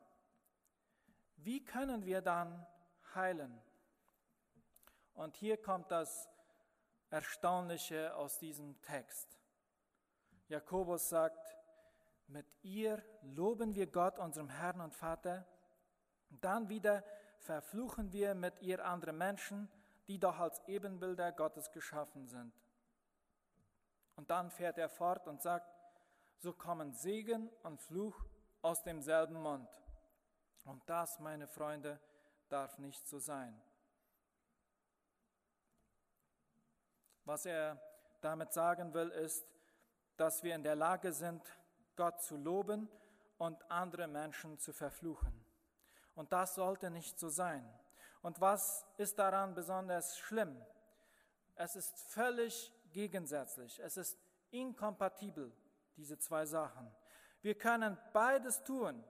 wie 1.37 1.64
können 1.64 2.05
wir 2.05 2.22
dann 2.22 2.66
heilen? 3.14 3.61
Und 5.14 5.37
hier 5.37 5.61
kommt 5.61 5.90
das 5.90 6.28
Erstaunliche 7.12 8.16
aus 8.16 8.38
diesem 8.38 8.81
Text. 8.81 9.38
Jakobus 10.48 11.11
sagt, 11.11 11.55
mit 12.27 12.46
ihr 12.62 13.05
loben 13.20 13.75
wir 13.75 13.87
Gott, 13.87 14.18
unserem 14.18 14.48
Herrn 14.48 14.81
und 14.81 14.94
Vater, 14.94 15.46
dann 16.31 16.70
wieder 16.70 17.05
verfluchen 17.37 18.12
wir 18.14 18.35
mit 18.35 18.62
ihr 18.62 18.83
andere 18.87 19.12
Menschen, 19.12 19.68
die 20.09 20.18
doch 20.18 20.38
als 20.38 20.66
Ebenbilder 20.66 21.33
Gottes 21.33 21.70
geschaffen 21.70 22.29
sind. 22.29 22.55
Und 24.16 24.31
dann 24.31 24.51
fährt 24.51 24.79
er 24.79 24.88
fort 24.88 25.29
und 25.29 25.42
sagt, 25.42 25.70
so 26.38 26.55
kommen 26.55 26.94
Segen 26.94 27.51
und 27.62 27.79
Fluch 27.83 28.25
aus 28.62 28.83
demselben 28.85 29.42
Mund. 29.42 29.68
Und 30.64 30.83
das, 30.88 31.18
meine 31.18 31.46
Freunde, 31.46 32.01
darf 32.48 32.79
nicht 32.79 33.07
so 33.07 33.18
sein. 33.18 33.61
Was 37.24 37.46
er 37.46 37.80
damit 38.20 38.52
sagen 38.52 38.92
will, 38.94 39.08
ist, 39.11 39.46
dass 40.16 40.42
wir 40.42 40.54
in 40.54 40.62
der 40.62 40.76
Lage 40.76 41.12
sind, 41.12 41.42
Gott 41.96 42.20
zu 42.22 42.37
loben 42.37 42.88
und 43.38 43.70
andere 43.70 44.06
Menschen 44.06 44.58
zu 44.58 44.72
verfluchen. 44.72 45.44
Und 46.14 46.32
das 46.32 46.54
sollte 46.54 46.90
nicht 46.90 47.18
so 47.18 47.28
sein. 47.28 47.68
Und 48.22 48.40
was 48.40 48.87
ist 48.96 49.18
daran 49.18 49.54
besonders 49.54 50.18
schlimm? 50.18 50.56
Es 51.54 51.76
ist 51.76 51.98
völlig 51.98 52.72
gegensätzlich. 52.92 53.78
Es 53.80 53.96
ist 53.96 54.18
inkompatibel, 54.50 55.52
diese 55.96 56.18
zwei 56.18 56.46
Sachen. 56.46 56.90
Wir 57.40 57.56
können 57.56 57.98
beides 58.12 58.62
tun, 58.62 59.02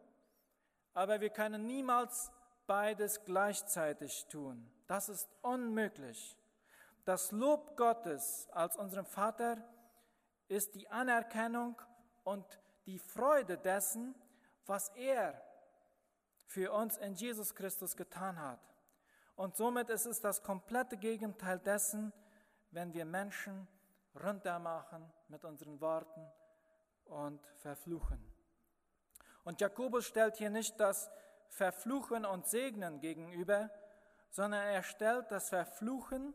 aber 0.94 1.20
wir 1.20 1.30
können 1.30 1.66
niemals 1.66 2.32
beides 2.66 3.22
gleichzeitig 3.24 4.26
tun. 4.28 4.70
Das 4.86 5.08
ist 5.08 5.28
unmöglich. 5.42 6.38
Das 7.04 7.32
Lob 7.32 7.76
Gottes 7.76 8.48
als 8.52 8.76
unserem 8.76 9.06
Vater 9.06 9.56
ist 10.48 10.74
die 10.74 10.88
Anerkennung 10.88 11.80
und 12.22 12.46
die 12.86 12.98
Freude 12.98 13.58
dessen, 13.58 14.14
was 14.66 14.88
er 14.90 15.42
für 16.46 16.72
uns 16.72 16.96
in 16.98 17.14
Jesus 17.14 17.54
Christus 17.54 17.96
getan 17.96 18.38
hat. 18.38 18.60
Und 19.34 19.56
somit 19.56 19.90
ist 19.90 20.06
es 20.06 20.20
das 20.20 20.42
komplette 20.42 20.96
Gegenteil 20.96 21.58
dessen, 21.58 22.12
wenn 22.70 22.92
wir 22.92 23.04
Menschen 23.04 23.66
runtermachen 24.22 25.10
mit 25.28 25.44
unseren 25.44 25.80
Worten 25.80 26.24
und 27.06 27.44
verfluchen. 27.56 28.22
Und 29.44 29.60
Jakobus 29.60 30.06
stellt 30.06 30.36
hier 30.36 30.50
nicht 30.50 30.78
das 30.78 31.10
Verfluchen 31.48 32.24
und 32.24 32.46
Segnen 32.46 33.00
gegenüber, 33.00 33.70
sondern 34.30 34.66
er 34.68 34.82
stellt 34.82 35.30
das 35.30 35.48
Verfluchen 35.48 36.34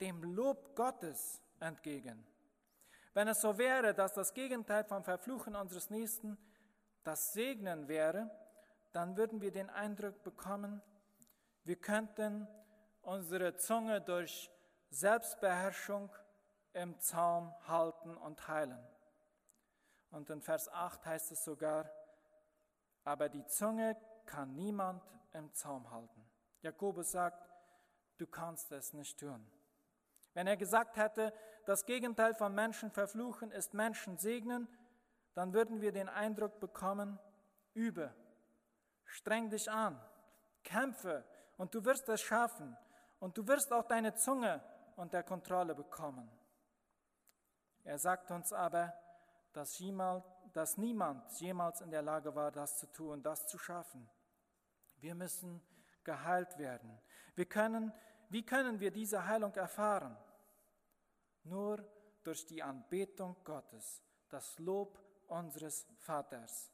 dem 0.00 0.22
Lob 0.22 0.74
Gottes 0.74 1.42
entgegen. 1.60 2.26
Wenn 3.12 3.28
es 3.28 3.40
so 3.40 3.56
wäre, 3.58 3.94
dass 3.94 4.12
das 4.12 4.34
Gegenteil 4.34 4.84
vom 4.84 5.04
Verfluchen 5.04 5.54
unseres 5.54 5.90
Nächsten 5.90 6.36
das 7.04 7.32
Segnen 7.32 7.86
wäre, 7.86 8.30
dann 8.92 9.16
würden 9.16 9.40
wir 9.40 9.52
den 9.52 9.70
Eindruck 9.70 10.22
bekommen, 10.22 10.82
wir 11.64 11.76
könnten 11.76 12.46
unsere 13.02 13.56
Zunge 13.56 14.00
durch 14.00 14.50
Selbstbeherrschung 14.90 16.10
im 16.72 16.98
Zaum 17.00 17.54
halten 17.66 18.16
und 18.16 18.48
heilen. 18.48 18.86
Und 20.10 20.30
in 20.30 20.42
Vers 20.42 20.68
8 20.68 21.04
heißt 21.06 21.32
es 21.32 21.44
sogar, 21.44 21.90
aber 23.04 23.28
die 23.28 23.44
Zunge 23.46 23.96
kann 24.26 24.54
niemand 24.54 25.02
im 25.32 25.52
Zaum 25.52 25.90
halten. 25.90 26.24
Jakobus 26.62 27.10
sagt, 27.12 27.48
du 28.18 28.26
kannst 28.26 28.72
es 28.72 28.92
nicht 28.92 29.18
tun. 29.18 29.44
Wenn 30.34 30.46
er 30.46 30.56
gesagt 30.56 30.96
hätte, 30.96 31.32
das 31.64 31.86
Gegenteil 31.86 32.34
von 32.34 32.54
Menschen 32.54 32.90
verfluchen 32.90 33.50
ist 33.50 33.72
Menschen 33.72 34.18
segnen, 34.18 34.68
dann 35.34 35.52
würden 35.52 35.80
wir 35.80 35.92
den 35.92 36.08
Eindruck 36.08 36.60
bekommen, 36.60 37.18
übe, 37.72 38.14
streng 39.04 39.50
dich 39.50 39.70
an, 39.70 40.00
kämpfe 40.62 41.24
und 41.56 41.74
du 41.74 41.84
wirst 41.84 42.08
es 42.08 42.20
schaffen 42.20 42.76
und 43.20 43.38
du 43.38 43.46
wirst 43.46 43.72
auch 43.72 43.84
deine 43.84 44.14
Zunge 44.14 44.62
unter 44.96 45.22
Kontrolle 45.22 45.74
bekommen. 45.74 46.30
Er 47.84 47.98
sagt 47.98 48.30
uns 48.30 48.52
aber, 48.52 48.92
dass, 49.52 49.78
jemals, 49.78 50.24
dass 50.52 50.76
niemand 50.76 51.30
jemals 51.40 51.80
in 51.80 51.90
der 51.90 52.02
Lage 52.02 52.34
war, 52.34 52.50
das 52.50 52.78
zu 52.78 52.86
tun, 52.86 53.22
das 53.22 53.46
zu 53.46 53.58
schaffen. 53.58 54.08
Wir 54.96 55.14
müssen 55.14 55.62
geheilt 56.02 56.58
werden. 56.58 56.98
Wir 57.34 57.46
können, 57.46 57.92
wie 58.30 58.44
können 58.44 58.80
wir 58.80 58.90
diese 58.90 59.26
Heilung 59.26 59.54
erfahren? 59.54 60.16
Nur 61.44 61.84
durch 62.22 62.46
die 62.46 62.62
Anbetung 62.62 63.36
Gottes, 63.44 64.02
das 64.28 64.58
Lob 64.58 64.98
unseres 65.28 65.86
Vaters. 65.98 66.70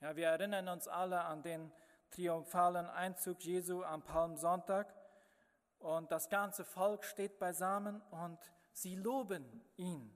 Ja, 0.00 0.16
wir 0.16 0.28
erinnern 0.28 0.68
uns 0.68 0.88
alle 0.88 1.20
an 1.22 1.42
den 1.42 1.72
triumphalen 2.10 2.86
Einzug 2.86 3.42
Jesu 3.42 3.82
am 3.82 4.02
Palmsonntag 4.02 4.94
und 5.78 6.10
das 6.12 6.28
ganze 6.28 6.64
Volk 6.64 7.04
steht 7.04 7.38
beisammen 7.38 8.00
und 8.10 8.38
sie 8.72 8.96
loben 8.96 9.64
ihn. 9.76 10.12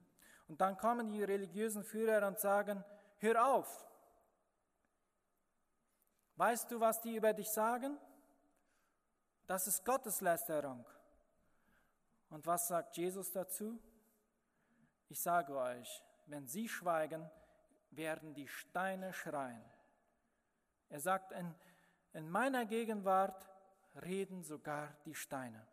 Und 0.47 0.61
dann 0.61 0.77
kommen 0.77 1.09
die 1.09 1.23
religiösen 1.23 1.83
Führer 1.83 2.25
und 2.27 2.39
sagen, 2.39 2.83
hör 3.17 3.53
auf. 3.53 3.85
Weißt 6.35 6.71
du, 6.71 6.79
was 6.79 7.01
die 7.01 7.15
über 7.15 7.33
dich 7.33 7.49
sagen? 7.49 7.97
Das 9.47 9.65
ist 9.65 9.85
Gotteslästerung. 9.85 10.85
Und 12.29 12.45
was 12.45 12.67
sagt 12.67 12.97
Jesus 12.97 13.31
dazu? 13.31 13.79
Ich 15.07 15.21
sage 15.21 15.55
euch, 15.55 16.03
wenn 16.25 16.47
sie 16.47 16.67
schweigen, 16.67 17.29
werden 17.91 18.33
die 18.33 18.49
Steine 18.49 19.13
schreien. 19.13 19.63
Er 20.89 20.99
sagt, 20.99 21.31
in, 21.31 21.55
in 22.11 22.29
meiner 22.29 22.65
Gegenwart 22.65 23.47
reden 24.03 24.43
sogar 24.43 24.93
die 25.05 25.15
Steine. 25.15 25.65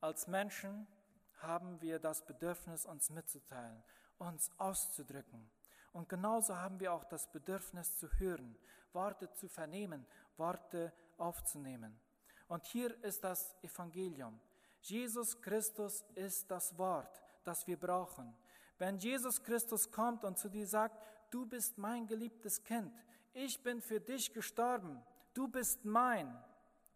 Als 0.00 0.26
Menschen 0.26 0.88
haben 1.36 1.80
wir 1.80 2.00
das 2.00 2.26
Bedürfnis, 2.26 2.84
uns 2.84 3.10
mitzuteilen, 3.10 3.84
uns 4.18 4.50
auszudrücken. 4.58 5.48
Und 5.92 6.08
genauso 6.08 6.56
haben 6.56 6.80
wir 6.80 6.92
auch 6.92 7.04
das 7.04 7.30
Bedürfnis 7.30 7.96
zu 7.96 8.08
hören, 8.18 8.58
Worte 8.92 9.32
zu 9.34 9.48
vernehmen, 9.48 10.04
Worte 10.36 10.92
aufzunehmen. 11.16 12.00
Und 12.48 12.64
hier 12.66 13.02
ist 13.04 13.22
das 13.22 13.54
Evangelium. 13.62 14.40
Jesus 14.80 15.40
Christus 15.40 16.04
ist 16.14 16.50
das 16.50 16.76
Wort, 16.78 17.22
das 17.44 17.66
wir 17.66 17.78
brauchen. 17.78 18.34
Wenn 18.78 18.98
Jesus 18.98 19.42
Christus 19.42 19.90
kommt 19.90 20.24
und 20.24 20.38
zu 20.38 20.48
dir 20.48 20.66
sagt, 20.66 21.02
du 21.30 21.46
bist 21.46 21.78
mein 21.78 22.06
geliebtes 22.06 22.62
Kind, 22.64 22.92
ich 23.32 23.62
bin 23.62 23.80
für 23.80 24.00
dich 24.00 24.32
gestorben, 24.32 25.02
du 25.34 25.48
bist 25.48 25.84
mein, 25.84 26.42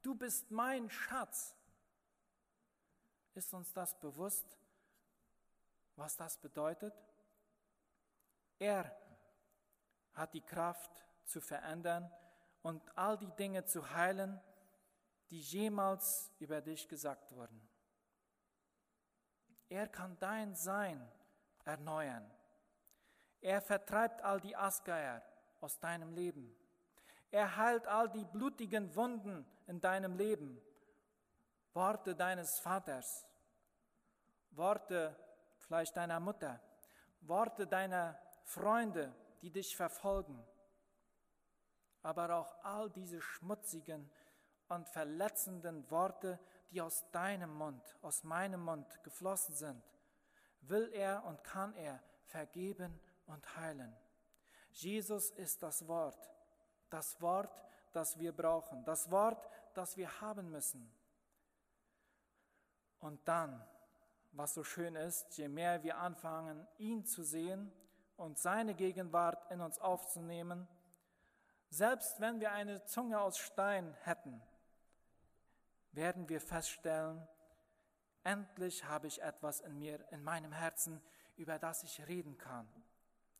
du 0.00 0.14
bist 0.14 0.50
mein 0.50 0.88
Schatz. 0.88 1.54
Ist 3.34 3.52
uns 3.52 3.72
das 3.72 3.98
bewusst, 3.98 4.58
was 5.96 6.16
das 6.16 6.38
bedeutet? 6.38 6.94
Er 8.58 8.96
hat 10.14 10.34
die 10.34 10.40
Kraft 10.40 11.04
zu 11.24 11.40
verändern 11.40 12.10
und 12.62 12.82
all 12.96 13.18
die 13.18 13.30
Dinge 13.32 13.64
zu 13.64 13.90
heilen, 13.90 14.40
die 15.33 15.40
jemals 15.40 16.31
über 16.40 16.61
dich 16.61 16.87
gesagt 16.87 17.33
wurden. 17.33 17.66
Er 19.71 19.88
kann 19.88 20.18
dein 20.18 20.55
Sein 20.55 21.11
erneuern. 21.64 22.31
Er 23.40 23.62
vertreibt 23.62 24.21
all 24.21 24.42
die 24.42 24.55
Asgeier 24.55 25.23
aus 25.62 25.81
deinem 25.81 26.12
Leben. 26.12 26.55
Er 27.31 27.57
heilt 27.57 27.87
all 27.87 28.11
die 28.11 28.27
blutigen 28.27 28.95
Wunden 28.95 29.47
in 29.66 29.81
deinem 29.81 30.16
Leben. 30.16 30.61
Worte 31.73 32.14
deines 32.14 32.61
Vaters, 32.61 33.27
Worte 34.51 35.16
vielleicht 35.57 35.97
deiner 35.97 36.21
Mutter, 36.21 36.61
Worte 37.23 37.66
deiner 37.66 38.21
Freunde, 38.45 39.14
die 39.40 39.51
dich 39.51 39.75
verfolgen, 39.75 40.45
aber 42.03 42.35
auch 42.35 42.55
all 42.62 42.90
diese 42.90 43.23
schmutzigen 43.23 44.11
und 44.74 44.88
verletzenden 44.88 45.88
Worte, 45.90 46.38
die 46.70 46.80
aus 46.80 47.04
deinem 47.12 47.54
Mund, 47.54 47.82
aus 48.02 48.24
meinem 48.24 48.64
Mund 48.64 49.02
geflossen 49.02 49.54
sind, 49.54 49.82
will 50.62 50.90
er 50.92 51.24
und 51.24 51.42
kann 51.44 51.74
er 51.74 52.02
vergeben 52.26 52.98
und 53.26 53.56
heilen. 53.56 53.94
Jesus 54.72 55.30
ist 55.30 55.62
das 55.62 55.87
Wort. 55.87 56.30
das 56.90 57.18
Wort, 57.22 57.64
das 57.92 58.18
wir 58.18 58.37
brauchen, 58.37 58.85
das 58.85 59.11
Wort, 59.11 59.48
das 59.72 59.96
wir 59.96 60.20
haben 60.20 60.50
müssen. 60.50 60.92
Und 63.00 63.26
dann, 63.26 63.66
was 64.32 64.52
so 64.52 64.62
schön 64.62 64.94
ist, 64.94 65.37
je 65.38 65.48
mehr 65.48 65.82
wir 65.82 65.96
anfangen, 65.96 66.66
ihn 66.76 67.06
zu 67.06 67.22
sehen 67.22 67.72
und 68.18 68.38
seine 68.38 68.74
Gegenwart 68.74 69.50
in 69.50 69.62
uns 69.62 69.78
aufzunehmen, 69.78 70.68
selbst 71.70 72.20
wenn 72.20 72.40
wir 72.40 72.52
eine 72.52 72.85
Zunge 72.85 73.18
aus 73.18 73.38
Stein 73.38 73.94
hätten, 74.04 74.42
werden 75.92 76.28
wir 76.28 76.40
feststellen, 76.40 77.26
endlich 78.24 78.85
habe 78.85 79.07
ich 79.07 79.22
etwas 79.22 79.61
in 79.61 79.78
mir, 79.78 80.07
in 80.11 80.22
meinem 80.22 80.52
Herzen, 80.52 81.02
über 81.37 81.59
das 81.59 81.83
ich 81.83 82.07
reden 82.07 82.38
kann. 82.38 82.68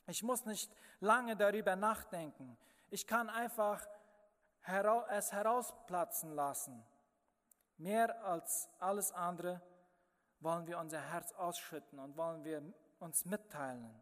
Ich 0.07 0.23
muss 0.23 0.45
nicht 0.45 0.75
lange 1.01 1.37
darüber 1.37 1.77
nachdenken. 1.77 2.57
Ich 2.91 3.07
kann 3.07 3.31
einfach 3.31 3.87
es 5.11 5.33
herausplatzen 5.33 6.33
lassen. 6.35 6.85
Mehr 7.79 8.25
als 8.25 8.69
alles 8.79 9.13
andere 9.13 9.61
wollen 10.41 10.67
wir 10.67 10.79
unser 10.79 11.01
Herz 11.01 11.33
ausschütten 11.33 11.99
und 11.99 12.17
wollen 12.17 12.45
wir 12.45 12.63
uns 12.99 13.25
mitteilen. 13.25 14.01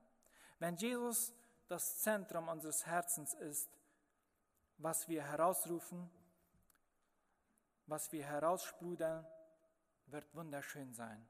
Wenn 0.58 0.76
Jesus 0.76 1.32
das 1.68 2.00
Zentrum 2.00 2.48
unseres 2.48 2.84
Herzens 2.86 3.34
ist, 3.34 3.70
was 4.76 5.08
wir 5.08 5.22
herausrufen, 5.22 6.10
was 7.90 8.12
wir 8.12 8.24
heraussprudeln, 8.24 9.26
wird 10.06 10.34
wunderschön 10.34 10.94
sein. 10.94 11.26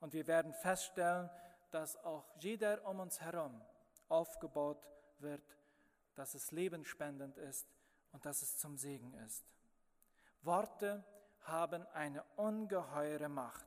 Und 0.00 0.12
wir 0.12 0.26
werden 0.26 0.52
feststellen, 0.52 1.30
dass 1.70 1.96
auch 2.04 2.28
jeder 2.38 2.86
um 2.86 3.00
uns 3.00 3.20
herum 3.20 3.60
aufgebaut 4.08 4.86
wird, 5.18 5.56
dass 6.14 6.34
es 6.34 6.50
lebenspendend 6.52 7.38
ist 7.38 7.66
und 8.12 8.26
dass 8.26 8.42
es 8.42 8.58
zum 8.58 8.76
Segen 8.76 9.14
ist. 9.14 9.44
Worte 10.42 11.04
haben 11.40 11.86
eine 11.94 12.22
ungeheure 12.36 13.28
Macht. 13.28 13.66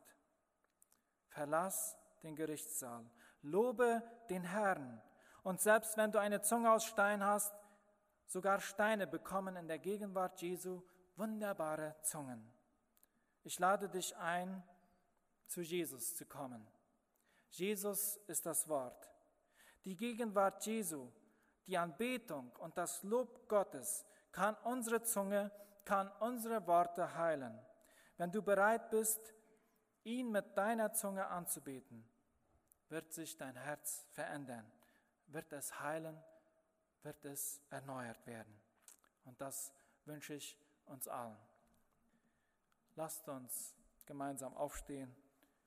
Verlass 1.29 1.97
den 2.21 2.35
Gerichtssaal, 2.35 3.09
lobe 3.41 4.03
den 4.29 4.43
Herrn. 4.43 5.01
Und 5.43 5.61
selbst 5.61 5.97
wenn 5.97 6.11
du 6.11 6.19
eine 6.19 6.41
Zunge 6.41 6.71
aus 6.71 6.85
Stein 6.85 7.23
hast, 7.23 7.53
sogar 8.27 8.59
Steine 8.59 9.07
bekommen 9.07 9.55
in 9.55 9.67
der 9.67 9.79
Gegenwart 9.79 10.41
Jesu 10.41 10.83
wunderbare 11.15 11.95
Zungen. 12.01 12.51
Ich 13.43 13.59
lade 13.59 13.89
dich 13.89 14.15
ein, 14.17 14.63
zu 15.47 15.61
Jesus 15.61 16.15
zu 16.15 16.25
kommen. 16.25 16.67
Jesus 17.49 18.17
ist 18.27 18.45
das 18.45 18.67
Wort. 18.67 19.09
Die 19.85 19.95
Gegenwart 19.95 20.65
Jesu, 20.65 21.11
die 21.67 21.77
Anbetung 21.77 22.51
und 22.57 22.77
das 22.77 23.03
Lob 23.03 23.47
Gottes 23.47 24.05
kann 24.31 24.55
unsere 24.63 25.03
Zunge, 25.03 25.51
kann 25.85 26.11
unsere 26.19 26.65
Worte 26.67 27.15
heilen. 27.15 27.57
Wenn 28.17 28.31
du 28.31 28.41
bereit 28.41 28.89
bist, 28.89 29.33
ihn 30.03 30.31
mit 30.31 30.57
deiner 30.57 30.91
Zunge 30.93 31.27
anzubeten, 31.27 32.07
wird 32.89 33.13
sich 33.13 33.37
dein 33.37 33.55
Herz 33.55 34.05
verändern, 34.11 34.69
wird 35.27 35.51
es 35.53 35.79
heilen, 35.79 36.21
wird 37.03 37.23
es 37.25 37.61
erneuert 37.69 38.25
werden. 38.25 38.59
Und 39.23 39.39
das 39.41 39.71
wünsche 40.05 40.33
ich 40.35 40.57
uns 40.85 41.07
allen. 41.07 41.37
Lasst 42.95 43.27
uns 43.27 43.75
gemeinsam 44.05 44.55
aufstehen 44.55 45.13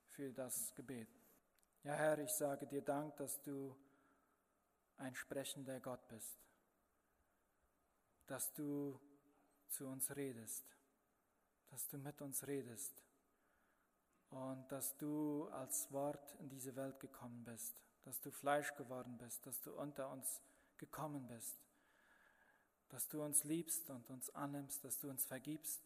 für 0.07 0.33
das 0.33 0.75
Gebet. 0.75 1.09
Ja, 1.85 1.95
Herr, 1.95 2.19
ich 2.19 2.33
sage 2.33 2.67
dir 2.67 2.83
Dank, 2.83 3.17
dass 3.17 3.41
du 3.43 3.77
ein 4.97 5.15
sprechender 5.15 5.81
Gott 5.81 6.07
bist, 6.09 6.39
dass 8.27 8.53
du 8.53 8.99
zu 9.69 9.87
uns 9.87 10.15
redest, 10.17 10.65
dass 11.69 11.87
du 11.89 11.99
mit 11.99 12.21
uns 12.21 12.47
redest 12.47 13.05
und 14.31 14.67
dass 14.71 14.97
du 14.97 15.49
als 15.49 15.93
Wort 15.93 16.35
in 16.41 16.49
diese 16.49 16.75
Welt 16.77 16.99
gekommen 17.01 17.45
bist, 17.45 17.83
dass 18.03 18.21
du 18.21 18.31
Fleisch 18.31 18.75
geworden 18.75 19.17
bist, 19.19 19.47
dass 19.47 19.61
du 19.61 19.73
unter 19.73 20.11
uns 20.11 20.43
gekommen 20.79 21.27
bist, 21.29 21.68
dass 22.89 23.09
du 23.09 23.23
uns 23.23 23.45
liebst 23.45 23.91
und 23.91 24.09
uns 24.11 24.31
annimmst, 24.31 24.85
dass 24.85 24.99
du 24.99 25.11
uns 25.11 25.25
vergibst 25.25 25.83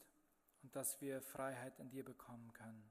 und 0.62 0.74
dass 0.76 1.00
wir 1.00 1.20
Freiheit 1.20 1.78
in 1.78 1.90
dir 1.90 2.04
bekommen 2.04 2.52
können. 2.52 2.90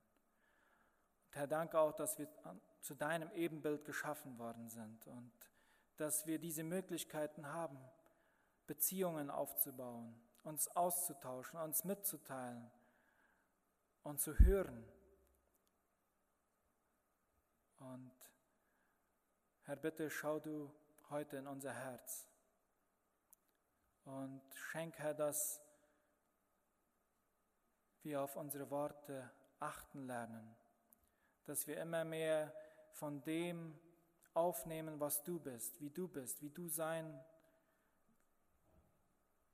Und 1.27 1.35
Herr, 1.35 1.47
danke 1.47 1.79
auch, 1.79 1.93
dass 1.93 2.17
wir 2.17 2.27
zu 2.81 2.95
deinem 2.95 3.31
Ebenbild 3.31 3.85
geschaffen 3.85 4.37
worden 4.37 4.69
sind 4.69 5.07
und 5.07 5.31
dass 5.97 6.25
wir 6.25 6.39
diese 6.39 6.63
Möglichkeiten 6.63 7.47
haben, 7.47 7.77
Beziehungen 8.67 9.29
aufzubauen, 9.29 10.15
uns 10.43 10.67
auszutauschen, 10.69 11.59
uns 11.59 11.83
mitzuteilen 11.83 12.69
und 14.03 14.19
zu 14.19 14.37
hören. 14.39 14.83
Und 17.79 18.11
Herr, 19.63 19.75
bitte 19.75 20.09
schau 20.09 20.39
du 20.39 20.73
heute 21.09 21.37
in 21.37 21.47
unser 21.47 21.73
Herz 21.73 22.30
und 24.05 24.41
schenk, 24.53 24.97
Herr, 24.97 25.13
dass 25.13 25.61
wir 28.03 28.21
auf 28.21 28.35
unsere 28.35 28.69
Worte 28.69 29.29
achten 29.59 30.07
lernen, 30.07 30.55
dass 31.45 31.67
wir 31.67 31.79
immer 31.79 32.03
mehr 32.03 32.53
von 32.93 33.23
dem 33.23 33.79
aufnehmen, 34.33 34.99
was 34.99 35.23
du 35.23 35.39
bist, 35.39 35.79
wie 35.79 35.89
du 35.89 36.07
bist, 36.07 36.41
wie 36.41 36.49
du 36.49 36.67
sein, 36.67 37.23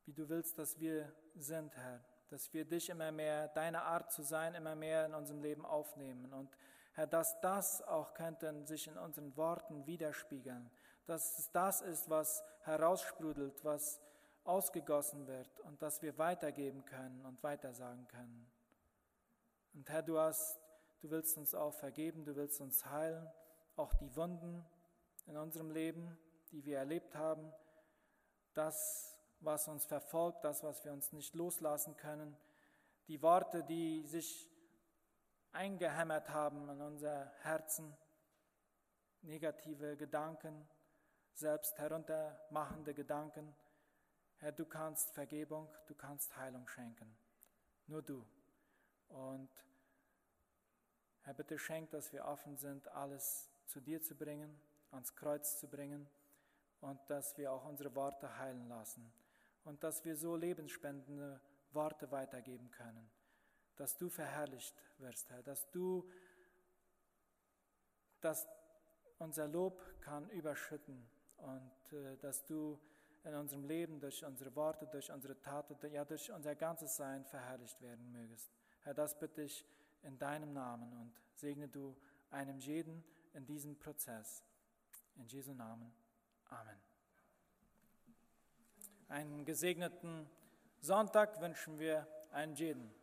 wie 0.06 0.14
du 0.14 0.30
willst, 0.30 0.58
dass 0.58 0.80
wir 0.80 1.12
sind, 1.36 1.76
Herr, 1.76 2.04
dass 2.30 2.54
wir 2.54 2.66
dich 2.66 2.90
immer 2.90 3.12
mehr, 3.12 3.48
deine 3.50 3.84
Art 3.84 4.12
zu 4.12 4.24
sein, 4.24 4.56
immer 4.56 4.76
mehr 4.76 5.06
in 5.06 5.14
unserem 5.14 5.42
Leben 5.42 5.66
aufnehmen. 5.66 6.34
Und 6.34 6.56
Herr, 6.94 7.08
dass 7.08 7.40
das 7.42 7.82
auch 7.82 8.14
könnte 8.14 8.66
sich 8.66 8.88
in 8.88 8.98
unseren 8.98 9.36
Worten 9.36 9.86
widerspiegeln, 9.86 10.70
dass 11.06 11.40
es 11.40 11.52
das 11.52 11.82
ist, 11.82 12.10
was 12.10 12.44
heraussprudelt, 12.62 13.64
was 13.64 14.02
ausgegossen 14.48 15.28
wird 15.28 15.60
und 15.62 15.82
dass 15.82 16.02
wir 16.02 16.18
weitergeben 16.18 16.86
können 16.86 17.26
und 17.26 17.42
weitersagen 17.44 18.08
können. 18.08 18.50
Und 19.74 19.90
Herr, 19.90 20.02
du 20.02 20.18
hast, 20.18 20.60
du 21.02 21.10
willst 21.10 21.38
uns 21.38 21.54
auch 21.54 21.74
vergeben, 21.74 22.26
du 22.26 22.36
willst 22.36 22.62
uns 22.62 22.86
heilen, 22.86 23.30
auch 23.76 23.94
die 23.94 24.16
Wunden 24.16 24.66
in 25.28 25.38
unserem 25.38 25.72
Leben, 25.72 26.18
die 26.52 26.64
wir 26.66 26.78
erlebt 26.78 27.16
haben, 27.16 27.54
das, 28.54 29.20
was 29.40 29.68
uns 29.68 29.86
verfolgt, 29.86 30.44
das, 30.44 30.64
was 30.64 30.84
wir 30.84 30.94
uns 30.94 31.12
nicht 31.12 31.36
loslassen 31.36 31.96
können, 31.98 32.36
die 33.08 33.22
Worte, 33.22 33.64
die 33.64 34.04
sich 34.06 34.50
eingehämmert 35.52 36.30
haben 36.30 36.70
in 36.70 36.82
unser 36.82 37.32
Herzen, 37.42 37.96
negative 39.22 39.98
Gedanken, 39.98 40.68
selbst 41.34 41.78
heruntermachende 41.78 42.94
Gedanken, 42.94 43.56
Herr, 44.40 44.52
du 44.52 44.66
kannst 44.66 45.12
Vergebung, 45.12 45.68
du 45.88 45.96
kannst 45.96 46.36
Heilung 46.38 46.68
schenken. 46.68 47.18
Nur 47.88 48.02
du. 48.02 48.26
Und 49.10 49.50
Herr, 51.24 51.34
bitte 51.34 51.58
schenk, 51.58 51.90
dass 51.92 52.14
wir 52.14 52.26
offen 52.26 52.56
sind, 52.58 52.88
alles 52.90 53.50
zu 53.66 53.82
dir 53.82 54.02
zu 54.02 54.16
bringen, 54.16 54.60
ans 54.92 55.16
Kreuz 55.16 55.60
zu 55.60 55.68
bringen 55.68 56.08
und 56.82 57.00
dass 57.10 57.38
wir 57.38 57.52
auch 57.52 57.66
unsere 57.66 57.94
Worte 57.96 58.38
heilen 58.38 58.68
lassen 58.68 59.12
und 59.64 59.84
dass 59.84 60.06
wir 60.06 60.16
so 60.16 60.36
lebensspendende 60.36 61.42
Worte 61.72 62.12
weitergeben 62.12 62.72
können, 62.72 63.10
dass 63.76 63.98
du 63.98 64.10
verherrlicht 64.10 64.76
wirst, 65.00 65.30
Herr, 65.30 65.44
dass 65.44 65.70
du, 65.72 66.10
dass 68.22 68.48
unser 69.18 69.48
Lob 69.48 69.82
kann 70.02 70.30
überschütten 70.30 71.10
und 71.38 71.94
äh, 71.94 72.18
dass 72.18 72.46
du 72.46 72.80
in 73.28 73.36
unserem 73.36 73.66
Leben 73.66 74.00
durch 74.00 74.24
unsere 74.24 74.56
Worte, 74.56 74.88
durch 74.88 75.12
unsere 75.12 75.40
Taten, 75.40 75.76
ja 75.92 76.06
durch 76.06 76.32
unser 76.32 76.56
ganzes 76.56 76.96
Sein 76.96 77.26
verherrlicht 77.26 77.82
werden 77.82 78.12
mögest. 78.12 78.52
Herr, 78.84 78.94
das 78.94 79.20
bitte 79.20 79.44
ich 79.44 79.66
in 80.04 80.18
deinem 80.18 80.54
Namen 80.54 80.94
und 80.94 81.14
segne 81.34 81.68
du 81.68 81.96
einem 82.32 82.60
jeden 82.60 83.04
in 83.34 83.46
diesem 83.46 83.78
Prozess. 83.78 84.44
In 85.16 85.28
Jesu 85.28 85.54
Namen. 85.54 85.92
Amen. 86.50 86.80
Einen 89.10 89.46
gesegneten 89.46 90.30
Sonntag 90.80 91.40
wünschen 91.42 91.80
wir 91.80 92.08
einen 92.32 92.56
jeden. 92.56 92.94